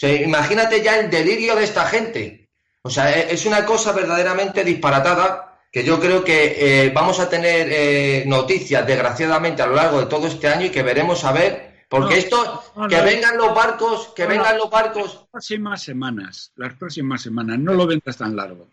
imagínate 0.08 0.82
ya 0.82 0.98
el 0.98 1.10
delirio 1.10 1.54
de 1.54 1.64
esta 1.64 1.86
gente. 1.86 2.48
O 2.82 2.90
sea, 2.90 3.16
e, 3.16 3.32
es 3.32 3.46
una 3.46 3.64
cosa 3.64 3.92
verdaderamente 3.92 4.64
disparatada 4.64 5.60
que 5.70 5.84
yo 5.84 6.00
creo 6.00 6.24
que 6.24 6.56
eh, 6.58 6.90
vamos 6.90 7.18
a 7.20 7.30
tener 7.30 8.26
noticias, 8.26 8.86
desgraciadamente, 8.86 9.62
a 9.62 9.66
lo 9.66 9.76
largo 9.76 10.00
de 10.00 10.06
todo 10.06 10.26
este 10.26 10.48
año 10.48 10.66
y 10.66 10.70
que 10.70 10.82
veremos 10.82 11.24
a 11.24 11.32
ver, 11.32 11.71
porque 11.92 12.16
esto, 12.16 12.64
que 12.88 13.02
vengan 13.02 13.36
los 13.36 13.54
barcos, 13.54 14.14
que 14.16 14.24
vengan 14.24 14.56
los 14.56 14.70
barcos. 14.70 15.14
Las 15.14 15.28
próximas 15.30 15.82
semanas, 15.82 16.50
las 16.56 16.72
próximas 16.72 17.20
semanas, 17.20 17.58
no 17.58 17.74
lo 17.74 17.86
ventas 17.86 18.16
tan 18.16 18.34
largo. 18.34 18.68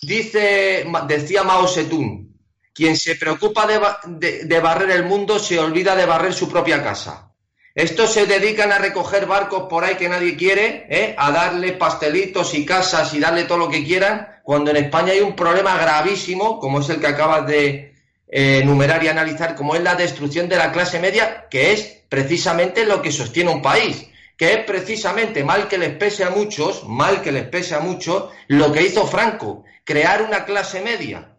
Dice, 0.00 0.86
decía 1.06 1.42
Mao 1.42 1.68
Zedong, 1.68 2.28
quien 2.72 2.96
se 2.96 3.16
preocupa 3.16 3.66
de, 4.06 4.60
barrer 4.60 4.90
el 4.92 5.04
mundo 5.04 5.38
se 5.38 5.58
olvida 5.58 5.94
de 5.94 6.06
barrer 6.06 6.32
su 6.32 6.48
propia 6.48 6.82
casa. 6.82 7.30
Estos 7.74 8.10
se 8.10 8.24
dedican 8.24 8.72
a 8.72 8.78
recoger 8.78 9.26
barcos 9.26 9.64
por 9.68 9.84
ahí 9.84 9.96
que 9.96 10.08
nadie 10.08 10.34
quiere, 10.34 10.86
¿eh? 10.88 11.14
a 11.18 11.30
darle 11.30 11.72
pastelitos 11.72 12.54
y 12.54 12.64
casas 12.64 13.12
y 13.12 13.20
darle 13.20 13.44
todo 13.44 13.58
lo 13.58 13.68
que 13.68 13.84
quieran, 13.84 14.40
cuando 14.44 14.70
en 14.70 14.78
España 14.78 15.12
hay 15.12 15.20
un 15.20 15.36
problema 15.36 15.76
gravísimo, 15.76 16.58
como 16.58 16.80
es 16.80 16.88
el 16.88 17.00
que 17.00 17.08
acabas 17.08 17.46
de 17.46 17.91
enumerar 18.32 19.04
y 19.04 19.08
analizar, 19.08 19.54
como 19.54 19.74
es 19.74 19.82
la 19.82 19.94
destrucción 19.94 20.48
de 20.48 20.56
la 20.56 20.72
clase 20.72 20.98
media, 20.98 21.46
que 21.48 21.72
es 21.72 22.02
precisamente 22.08 22.84
lo 22.84 23.02
que 23.02 23.12
sostiene 23.12 23.50
un 23.50 23.62
país, 23.62 24.08
que 24.36 24.54
es 24.54 24.64
precisamente, 24.64 25.44
mal 25.44 25.68
que 25.68 25.78
les 25.78 25.94
pese 25.96 26.24
a 26.24 26.30
muchos, 26.30 26.88
mal 26.88 27.22
que 27.22 27.30
les 27.30 27.46
pese 27.46 27.74
a 27.74 27.80
muchos, 27.80 28.30
lo 28.48 28.72
que 28.72 28.82
hizo 28.82 29.06
Franco, 29.06 29.64
crear 29.84 30.22
una 30.22 30.44
clase 30.44 30.80
media 30.80 31.32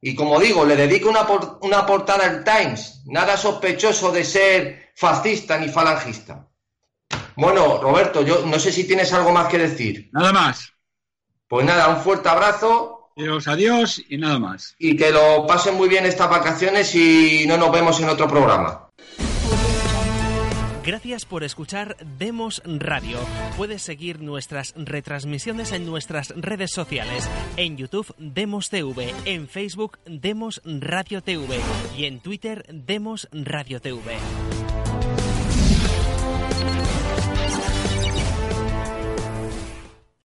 y 0.00 0.14
como 0.14 0.38
digo, 0.38 0.64
le 0.64 0.76
dedico 0.76 1.08
una, 1.08 1.26
una 1.62 1.84
portada 1.84 2.26
al 2.26 2.44
Times, 2.44 3.02
nada 3.06 3.36
sospechoso 3.36 4.12
de 4.12 4.24
ser 4.24 4.92
fascista 4.94 5.58
ni 5.58 5.68
falangista. 5.68 6.46
Bueno, 7.34 7.80
Roberto, 7.82 8.22
yo 8.22 8.46
no 8.46 8.58
sé 8.58 8.70
si 8.70 8.84
tienes 8.84 9.12
algo 9.12 9.32
más 9.32 9.48
que 9.48 9.58
decir. 9.58 10.08
Nada 10.12 10.32
más. 10.32 10.72
Pues 11.48 11.66
nada, 11.66 11.88
un 11.88 12.02
fuerte 12.02 12.28
abrazo. 12.28 12.95
Adiós, 13.16 13.48
adiós 13.48 14.04
y 14.10 14.18
nada 14.18 14.38
más. 14.38 14.74
Y 14.78 14.96
que 14.96 15.10
lo 15.10 15.46
pasen 15.46 15.74
muy 15.74 15.88
bien 15.88 16.04
estas 16.04 16.28
vacaciones 16.28 16.94
y 16.94 17.46
no 17.46 17.56
nos 17.56 17.72
vemos 17.72 17.98
en 18.00 18.10
otro 18.10 18.28
programa. 18.28 18.90
Gracias 20.84 21.24
por 21.24 21.42
escuchar 21.42 21.96
Demos 22.18 22.62
Radio. 22.64 23.18
Puedes 23.56 23.82
seguir 23.82 24.20
nuestras 24.20 24.72
retransmisiones 24.76 25.72
en 25.72 25.84
nuestras 25.84 26.32
redes 26.36 26.70
sociales. 26.70 27.28
En 27.56 27.76
YouTube 27.76 28.14
Demos 28.18 28.70
TV, 28.70 29.12
en 29.24 29.48
Facebook 29.48 29.98
Demos 30.04 30.60
Radio 30.64 31.22
TV 31.22 31.58
y 31.96 32.04
en 32.04 32.20
Twitter 32.20 32.64
Demos 32.70 33.28
Radio 33.32 33.80
TV. 33.80 34.16